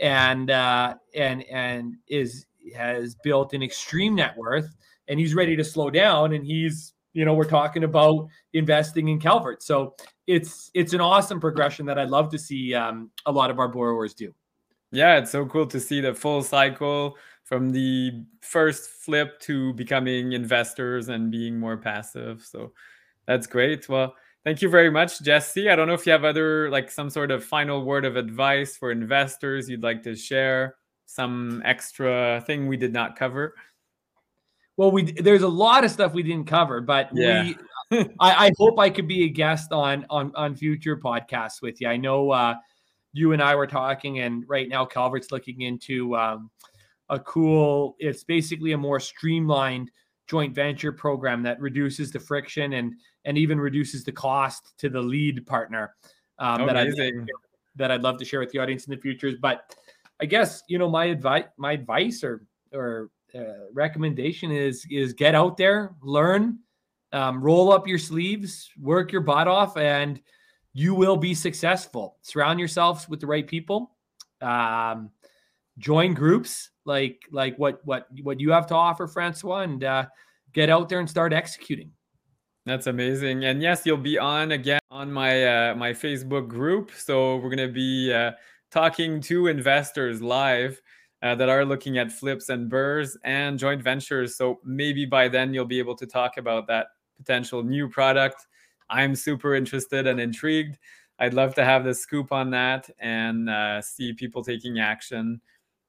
and 0.00 0.50
uh, 0.50 0.94
and 1.14 1.42
and 1.44 1.96
is 2.08 2.46
has 2.76 3.14
built 3.16 3.52
an 3.52 3.62
extreme 3.62 4.14
net 4.14 4.36
worth, 4.36 4.74
and 5.08 5.18
he's 5.18 5.34
ready 5.34 5.56
to 5.56 5.64
slow 5.64 5.90
down, 5.90 6.32
and 6.32 6.44
he's 6.44 6.94
you 7.12 7.24
know 7.24 7.34
we're 7.34 7.44
talking 7.44 7.84
about 7.84 8.28
investing 8.52 9.08
in 9.08 9.20
Calvert. 9.20 9.62
So 9.62 9.94
it's 10.26 10.70
it's 10.74 10.92
an 10.92 11.00
awesome 11.00 11.40
progression 11.40 11.86
that 11.86 11.98
I'd 11.98 12.10
love 12.10 12.30
to 12.30 12.38
see 12.38 12.74
um, 12.74 13.10
a 13.26 13.32
lot 13.32 13.50
of 13.50 13.58
our 13.58 13.68
borrowers 13.68 14.14
do. 14.14 14.34
Yeah, 14.90 15.18
it's 15.18 15.30
so 15.30 15.44
cool 15.46 15.66
to 15.66 15.80
see 15.80 16.00
the 16.00 16.14
full 16.14 16.42
cycle 16.42 17.16
from 17.42 17.70
the 17.70 18.24
first 18.40 18.88
flip 18.88 19.38
to 19.40 19.72
becoming 19.74 20.32
investors 20.32 21.08
and 21.08 21.30
being 21.30 21.58
more 21.58 21.76
passive. 21.76 22.42
So 22.42 22.72
that's 23.26 23.46
great. 23.46 23.88
Well, 23.88 24.14
thank 24.44 24.62
you 24.62 24.68
very 24.68 24.90
much, 24.90 25.22
Jesse. 25.22 25.68
I 25.68 25.76
don't 25.76 25.88
know 25.88 25.94
if 25.94 26.06
you 26.06 26.12
have 26.12 26.24
other 26.24 26.70
like 26.70 26.90
some 26.90 27.10
sort 27.10 27.30
of 27.30 27.44
final 27.44 27.84
word 27.84 28.04
of 28.04 28.16
advice 28.16 28.76
for 28.76 28.90
investors 28.90 29.68
you'd 29.68 29.82
like 29.82 30.02
to 30.04 30.14
share, 30.14 30.76
some 31.06 31.62
extra 31.64 32.42
thing 32.46 32.66
we 32.66 32.76
did 32.76 32.92
not 32.92 33.16
cover. 33.16 33.54
Well, 34.76 34.90
we 34.90 35.12
there's 35.12 35.42
a 35.42 35.48
lot 35.48 35.84
of 35.84 35.90
stuff 35.90 36.12
we 36.12 36.22
didn't 36.22 36.46
cover, 36.46 36.80
but 36.80 37.10
yeah. 37.12 37.44
we 37.44 37.56
I, 38.20 38.46
I, 38.46 38.52
hope 38.58 38.78
I 38.78 38.90
could 38.90 39.06
be 39.06 39.24
a 39.24 39.28
guest 39.28 39.72
on 39.72 40.06
on 40.10 40.32
on 40.34 40.56
future 40.56 40.96
podcasts 40.96 41.62
with 41.62 41.80
you. 41.80 41.88
I 41.88 41.96
know 41.96 42.30
uh, 42.30 42.54
you 43.12 43.32
and 43.32 43.42
I 43.42 43.54
were 43.54 43.66
talking, 43.66 44.20
and 44.20 44.44
right 44.48 44.68
now 44.68 44.84
Calvert's 44.84 45.30
looking 45.30 45.60
into 45.62 46.16
um, 46.16 46.50
a 47.08 47.18
cool. 47.20 47.96
It's 47.98 48.24
basically 48.24 48.72
a 48.72 48.78
more 48.78 48.98
streamlined 49.00 49.90
joint 50.26 50.54
venture 50.54 50.92
program 50.92 51.42
that 51.42 51.60
reduces 51.60 52.10
the 52.10 52.20
friction 52.20 52.74
and 52.74 52.94
and 53.24 53.38
even 53.38 53.58
reduces 53.58 54.04
the 54.04 54.12
cost 54.12 54.74
to 54.78 54.88
the 54.88 55.00
lead 55.00 55.46
partner. 55.46 55.94
Um, 56.38 56.66
that 56.66 56.76
I 56.76 56.90
that 57.76 57.90
I'd 57.90 58.02
love 58.02 58.18
to 58.18 58.24
share 58.24 58.40
with 58.40 58.50
the 58.50 58.58
audience 58.58 58.86
in 58.86 58.94
the 58.94 59.00
future. 59.00 59.32
But 59.40 59.74
I 60.20 60.26
guess 60.26 60.62
you 60.68 60.78
know 60.78 60.88
my 60.88 61.06
advice 61.06 61.44
my 61.56 61.72
advice 61.72 62.24
or 62.24 62.46
or 62.72 63.10
uh, 63.34 63.68
recommendation 63.72 64.50
is 64.50 64.86
is 64.90 65.12
get 65.12 65.34
out 65.34 65.56
there, 65.56 65.94
learn, 66.02 66.58
um, 67.12 67.40
roll 67.42 67.72
up 67.72 67.86
your 67.86 67.98
sleeves, 67.98 68.70
work 68.80 69.12
your 69.12 69.20
butt 69.20 69.48
off, 69.48 69.76
and 69.76 70.20
you 70.72 70.94
will 70.94 71.16
be 71.16 71.34
successful. 71.34 72.16
Surround 72.22 72.58
yourselves 72.58 73.08
with 73.08 73.20
the 73.20 73.26
right 73.26 73.46
people. 73.46 73.92
Um, 74.40 75.10
join 75.78 76.14
groups 76.14 76.70
like 76.84 77.22
like 77.30 77.56
what 77.56 77.80
what 77.84 78.08
what 78.22 78.40
you 78.40 78.50
have 78.52 78.66
to 78.68 78.74
offer, 78.74 79.06
Francois, 79.06 79.60
and 79.60 79.84
uh, 79.84 80.06
get 80.52 80.70
out 80.70 80.88
there 80.88 81.00
and 81.00 81.08
start 81.08 81.32
executing. 81.32 81.90
That's 82.66 82.86
amazing. 82.86 83.44
And 83.44 83.62
yes, 83.62 83.82
you'll 83.84 83.96
be 83.96 84.18
on 84.18 84.52
again 84.52 84.80
on 84.90 85.12
my 85.12 85.44
uh, 85.70 85.74
my 85.74 85.92
Facebook 85.92 86.48
group. 86.48 86.92
So 86.96 87.36
we're 87.36 87.50
gonna 87.50 87.68
be 87.68 88.12
uh, 88.12 88.32
talking 88.70 89.20
to 89.22 89.48
investors 89.48 90.22
live 90.22 90.80
uh, 91.22 91.34
that 91.34 91.48
are 91.48 91.64
looking 91.64 91.98
at 91.98 92.12
flips 92.12 92.48
and 92.48 92.70
BRRRRs 92.70 93.16
and 93.24 93.58
joint 93.58 93.82
ventures. 93.82 94.36
So 94.36 94.60
maybe 94.64 95.06
by 95.06 95.28
then 95.28 95.54
you'll 95.54 95.64
be 95.64 95.78
able 95.78 95.96
to 95.96 96.06
talk 96.06 96.36
about 96.36 96.66
that 96.68 96.86
potential 97.16 97.62
new 97.62 97.88
product. 97.88 98.46
I'm 98.90 99.14
super 99.14 99.54
interested 99.54 100.06
and 100.06 100.20
intrigued. 100.20 100.78
I'd 101.18 101.32
love 101.32 101.54
to 101.54 101.64
have 101.64 101.84
the 101.84 101.94
scoop 101.94 102.32
on 102.32 102.50
that 102.50 102.90
and 102.98 103.48
uh, 103.48 103.80
see 103.80 104.12
people 104.12 104.42
taking 104.42 104.80
action. 104.80 105.40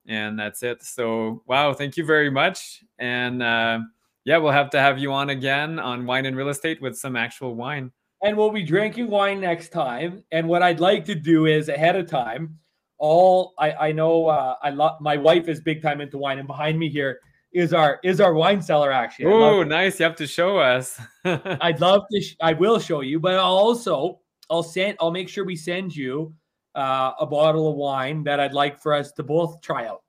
And 0.07 0.37
that's 0.37 0.61
it. 0.63 0.83
So, 0.83 1.43
wow, 1.47 1.73
thank 1.73 1.97
you 1.97 2.05
very 2.05 2.29
much. 2.29 2.83
And 2.99 3.41
uh, 3.41 3.79
yeah, 4.23 4.37
we'll 4.37 4.51
have 4.51 4.69
to 4.71 4.79
have 4.79 4.99
you 4.99 5.11
on 5.13 5.29
again 5.29 5.79
on 5.79 6.05
wine 6.05 6.25
and 6.25 6.37
real 6.37 6.49
estate 6.49 6.81
with 6.81 6.95
some 6.95 7.15
actual 7.15 7.55
wine. 7.55 7.91
And 8.23 8.37
we'll 8.37 8.51
be 8.51 8.63
drinking 8.63 9.09
wine 9.09 9.41
next 9.41 9.69
time. 9.69 10.23
And 10.31 10.47
what 10.47 10.61
I'd 10.61 10.79
like 10.79 11.05
to 11.05 11.15
do 11.15 11.45
is 11.45 11.69
ahead 11.69 11.95
of 11.95 12.07
time, 12.07 12.57
all 12.97 13.53
I, 13.59 13.71
I 13.73 13.91
know 13.91 14.27
uh, 14.27 14.55
I 14.61 14.69
love 14.69 14.99
my 15.01 15.17
wife 15.17 15.47
is 15.47 15.59
big 15.61 15.81
time 15.81 16.01
into 16.01 16.17
wine, 16.17 16.39
and 16.39 16.47
behind 16.47 16.79
me 16.79 16.89
here 16.89 17.19
is 17.53 17.73
our 17.73 17.99
is 18.03 18.21
our 18.21 18.33
wine 18.33 18.61
cellar 18.61 18.91
actually. 18.91 19.25
Oh, 19.25 19.63
nice! 19.63 19.99
You 19.99 20.05
have 20.05 20.15
to 20.17 20.27
show 20.27 20.57
us. 20.57 20.99
I'd 21.25 21.81
love 21.81 22.03
to. 22.11 22.21
Sh- 22.21 22.35
I 22.41 22.53
will 22.53 22.79
show 22.79 23.01
you, 23.01 23.19
but 23.19 23.35
I'll 23.35 23.57
also 23.57 24.19
I'll 24.49 24.63
send. 24.63 24.97
I'll 24.99 25.11
make 25.11 25.29
sure 25.29 25.45
we 25.45 25.55
send 25.55 25.95
you 25.95 26.33
uh, 26.75 27.13
a 27.19 27.25
bottle 27.25 27.69
of 27.69 27.75
wine 27.75 28.23
that 28.23 28.39
I'd 28.39 28.53
like 28.53 28.79
for 28.79 28.93
us 28.93 29.11
to 29.13 29.23
both 29.23 29.61
try 29.61 29.87
out. 29.87 30.03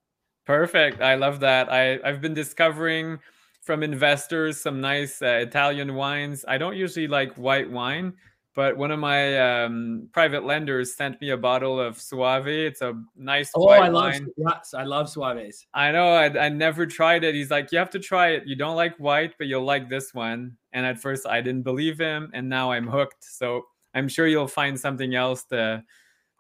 Perfect. 0.45 1.01
I 1.01 1.15
love 1.15 1.41
that. 1.41 1.73
I 1.73 1.99
I've 2.05 2.21
been 2.21 2.35
discovering 2.35 3.19
from 3.63 3.83
investors 3.83 4.61
some 4.61 4.81
nice 4.81 5.21
uh, 5.23 5.41
Italian 5.43 5.95
wines. 5.95 6.45
I 6.47 6.59
don't 6.59 6.77
usually 6.77 7.09
like 7.09 7.35
white 7.35 7.71
wine 7.71 8.15
but 8.57 8.79
one 8.79 8.91
of 8.91 8.99
my 8.99 9.65
um, 9.65 10.09
private 10.13 10.43
lenders 10.43 10.97
sent 10.97 11.21
me 11.21 11.29
a 11.29 11.37
bottle 11.37 11.79
of 11.79 12.01
Soave. 12.01 12.49
It's 12.49 12.81
a 12.81 12.95
nice 13.15 13.53
oh, 13.55 13.67
white 13.67 13.83
I 13.83 13.89
love, 13.89 14.13
wine. 14.15 14.29
Yes, 14.39 14.73
I 14.73 14.85
love 14.85 15.11
Soaves. 15.11 15.67
I 15.75 15.93
know. 15.93 16.09
I, 16.09 16.47
I 16.47 16.49
never 16.49 16.87
tried 16.87 17.23
it. 17.23 17.35
He's 17.35 17.51
like, 17.51 17.71
you 17.71 17.79
have 17.79 17.91
to 17.91 17.99
try 17.99 18.29
it. 18.29 18.47
You 18.47 18.57
don't 18.57 18.75
like 18.75 18.97
white, 18.97 19.35
but 19.37 19.47
you'll 19.47 19.67
like 19.67 19.91
this 19.91 20.15
one. 20.15 20.57
And 20.73 20.87
at 20.87 20.99
first, 20.99 21.27
I 21.27 21.43
didn't 21.43 21.65
believe 21.65 21.99
him, 21.99 22.31
and 22.33 22.49
now 22.49 22.73
I'm 22.73 22.89
hooked. 22.89 23.23
So 23.25 23.67
I'm 23.95 24.09
sure 24.09 24.27
you'll 24.27 24.49
find 24.49 24.81
something 24.81 25.15
else 25.15 25.45
to 25.51 25.85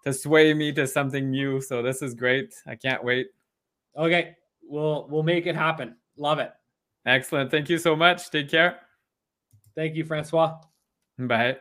to 0.06 0.12
sway 0.12 0.54
me 0.54 0.70
to 0.70 0.86
something 0.86 1.32
new. 1.32 1.60
So 1.60 1.82
this 1.82 2.00
is 2.00 2.14
great. 2.14 2.54
I 2.64 2.76
can't 2.76 3.02
wait. 3.02 3.26
Okay, 3.98 4.36
we'll 4.62 5.08
we'll 5.10 5.24
make 5.24 5.46
it 5.46 5.56
happen. 5.56 5.96
Love 6.16 6.38
it. 6.38 6.52
Excellent. 7.04 7.50
Thank 7.50 7.68
you 7.68 7.76
so 7.76 7.96
much. 7.96 8.30
Take 8.30 8.48
care. 8.48 8.78
Thank 9.74 9.96
you, 9.96 10.04
Francois. 10.04 10.58
Bye. 11.18 11.56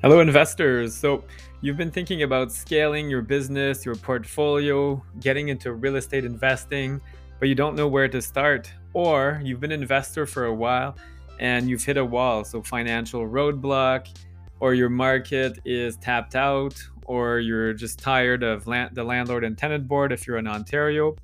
Hello, 0.00 0.20
investors. 0.20 0.94
So, 0.94 1.24
you've 1.60 1.76
been 1.76 1.90
thinking 1.90 2.22
about 2.22 2.52
scaling 2.52 3.10
your 3.10 3.22
business, 3.22 3.84
your 3.84 3.96
portfolio, 3.96 5.02
getting 5.18 5.48
into 5.48 5.72
real 5.72 5.96
estate 5.96 6.24
investing, 6.24 7.00
but 7.40 7.48
you 7.48 7.56
don't 7.56 7.74
know 7.74 7.88
where 7.88 8.06
to 8.06 8.22
start. 8.22 8.72
Or 8.92 9.40
you've 9.42 9.58
been 9.58 9.72
an 9.72 9.82
investor 9.82 10.24
for 10.24 10.44
a 10.44 10.54
while 10.54 10.94
and 11.38 11.68
you've 11.68 11.84
hit 11.84 11.96
a 11.96 12.04
wall, 12.04 12.44
so 12.44 12.62
financial 12.62 13.26
roadblock, 13.26 14.08
or 14.60 14.74
your 14.74 14.88
market 14.88 15.58
is 15.64 15.96
tapped 15.96 16.34
out, 16.34 16.74
or 17.06 17.38
you're 17.38 17.72
just 17.72 17.98
tired 17.98 18.42
of 18.42 18.66
land- 18.66 18.94
the 18.94 19.04
landlord 19.04 19.44
and 19.44 19.56
tenant 19.56 19.86
board 19.88 20.12
if 20.12 20.26
you're 20.26 20.38
in 20.38 20.46
Ontario. 20.46 21.16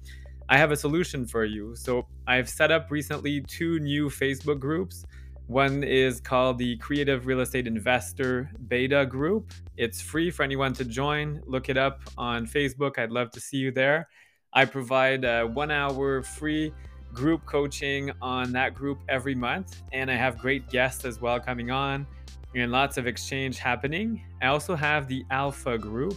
I 0.48 0.59
have 0.59 0.70
a 0.70 0.77
solution 0.77 1.27
for 1.27 1.44
you. 1.44 1.74
So, 1.74 2.07
I've 2.27 2.48
set 2.48 2.70
up 2.70 2.90
recently 2.90 3.40
two 3.42 3.79
new 3.81 4.09
Facebook 4.09 4.61
groups 4.61 5.05
one 5.46 5.85
is 5.85 6.20
called 6.20 6.57
the 6.57 6.79
Creative 6.79 7.27
Real 7.27 7.40
Estate 7.40 7.66
Investor 7.66 8.50
Beta 8.66 9.05
Group. 9.05 9.53
It's 9.77 10.00
free 10.00 10.31
for 10.31 10.42
anyone 10.42 10.72
to 10.72 10.87
join. 10.87 11.42
Look 11.44 11.68
it 11.68 11.77
up 11.77 12.00
on 12.16 12.46
Facebook. 12.46 12.98
I'd 12.98 13.11
love 13.11 13.31
to 13.33 13.40
see 13.40 13.59
you 13.59 13.70
there. 13.70 14.09
I 14.55 14.64
provide 14.64 15.24
a 15.24 15.44
one 15.44 15.70
hour 15.70 16.22
free 16.22 16.72
group 17.14 17.46
coaching 17.46 18.11
on 18.20 18.53
that 18.53 18.74
group 18.74 18.98
every 19.09 19.35
month. 19.35 19.83
And 19.92 20.11
I 20.11 20.14
have 20.14 20.38
great 20.38 20.68
guests 20.68 21.04
as 21.04 21.21
well 21.21 21.40
coming 21.40 21.71
on 21.71 22.06
and 22.54 22.71
lots 22.71 22.98
of 22.98 23.06
exchange 23.06 23.58
happening. 23.58 24.23
I 24.42 24.46
also 24.48 24.75
have 24.75 25.08
the 25.08 25.25
Alpha 25.31 25.79
group. 25.79 26.17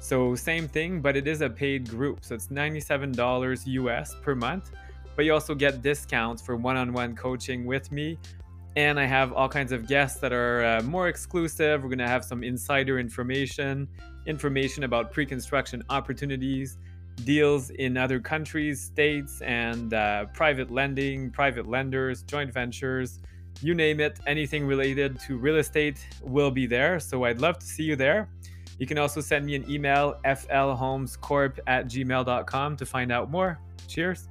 So, 0.00 0.34
same 0.34 0.68
thing, 0.68 1.00
but 1.00 1.16
it 1.16 1.26
is 1.26 1.40
a 1.40 1.48
paid 1.48 1.88
group. 1.88 2.24
So, 2.24 2.34
it's 2.34 2.48
$97 2.48 3.62
US 3.66 4.14
per 4.22 4.34
month. 4.34 4.70
But 5.16 5.24
you 5.24 5.32
also 5.32 5.54
get 5.54 5.80
discounts 5.80 6.42
for 6.42 6.56
one 6.56 6.76
on 6.76 6.92
one 6.92 7.14
coaching 7.14 7.64
with 7.64 7.90
me 7.90 8.18
and 8.76 8.98
I 8.98 9.04
have 9.04 9.32
all 9.32 9.48
kinds 9.48 9.72
of 9.72 9.86
guests 9.86 10.18
that 10.20 10.32
are 10.32 10.64
uh, 10.64 10.82
more 10.82 11.08
exclusive. 11.08 11.82
We're 11.82 11.88
going 11.88 11.98
to 11.98 12.08
have 12.08 12.24
some 12.24 12.42
insider 12.42 12.98
information, 12.98 13.88
information 14.26 14.84
about 14.84 15.12
pre 15.12 15.24
construction 15.24 15.82
opportunities, 15.90 16.78
deals 17.24 17.70
in 17.70 17.96
other 17.96 18.18
countries, 18.18 18.80
states, 18.80 19.40
and 19.42 19.94
uh, 19.94 20.26
private 20.34 20.70
lending, 20.70 21.30
private 21.30 21.68
lenders, 21.68 22.22
joint 22.22 22.52
ventures 22.52 23.20
you 23.62 23.74
name 23.74 24.00
it, 24.00 24.18
anything 24.26 24.66
related 24.66 25.18
to 25.20 25.36
real 25.36 25.56
estate 25.56 26.06
will 26.22 26.50
be 26.50 26.66
there. 26.66 26.98
So 27.00 27.24
I'd 27.24 27.40
love 27.40 27.58
to 27.58 27.66
see 27.66 27.84
you 27.84 27.96
there. 27.96 28.28
You 28.78 28.86
can 28.86 28.98
also 28.98 29.20
send 29.20 29.46
me 29.46 29.54
an 29.54 29.70
email, 29.70 30.18
flhomescorp 30.24 31.58
at 31.66 31.86
gmail.com 31.86 32.76
to 32.76 32.86
find 32.86 33.12
out 33.12 33.30
more. 33.30 33.60
Cheers. 33.86 34.28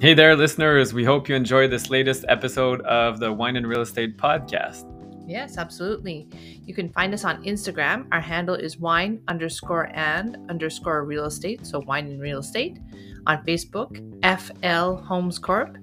Hey 0.00 0.14
there, 0.14 0.36
listeners. 0.36 0.94
We 0.94 1.04
hope 1.04 1.28
you 1.28 1.34
enjoyed 1.34 1.70
this 1.72 1.90
latest 1.90 2.24
episode 2.28 2.80
of 2.82 3.18
the 3.18 3.32
Wine 3.32 3.56
and 3.56 3.66
Real 3.66 3.80
Estate 3.80 4.16
Podcast. 4.16 4.84
Yes, 5.26 5.58
absolutely. 5.58 6.28
You 6.64 6.72
can 6.72 6.88
find 6.90 7.12
us 7.12 7.24
on 7.24 7.42
Instagram. 7.44 8.06
Our 8.12 8.20
handle 8.20 8.54
is 8.54 8.78
wine 8.78 9.20
underscore 9.26 9.90
and 9.94 10.38
underscore 10.48 11.04
real 11.04 11.24
estate. 11.24 11.66
So 11.66 11.80
wine 11.80 12.06
and 12.06 12.20
real 12.20 12.38
estate. 12.38 12.78
On 13.26 13.44
Facebook, 13.44 13.90
FL 14.22 15.02
Homes 15.04 15.38
Corp. 15.38 15.74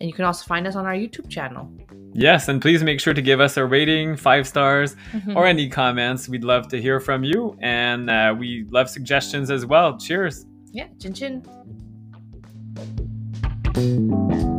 And 0.00 0.08
you 0.08 0.12
can 0.14 0.24
also 0.24 0.44
find 0.46 0.66
us 0.66 0.74
on 0.74 0.86
our 0.86 0.94
YouTube 0.94 1.28
channel. 1.28 1.70
Yes, 2.14 2.48
and 2.48 2.62
please 2.62 2.82
make 2.82 3.00
sure 3.00 3.12
to 3.12 3.22
give 3.22 3.38
us 3.38 3.58
a 3.58 3.66
rating, 3.66 4.16
five 4.16 4.48
stars, 4.48 4.96
Mm-hmm. 5.12 5.36
or 5.36 5.46
any 5.46 5.68
comments. 5.68 6.26
We'd 6.28 6.42
love 6.42 6.68
to 6.68 6.80
hear 6.80 7.00
from 7.00 7.22
you, 7.22 7.56
and 7.60 8.08
uh, 8.08 8.34
we 8.36 8.64
love 8.70 8.88
suggestions 8.88 9.50
as 9.50 9.66
well. 9.66 9.98
Cheers. 9.98 10.46
Yeah, 10.72 10.86
chin 10.98 11.12
chin. 11.12 11.44
Thank 13.78 14.42
you. 14.42 14.57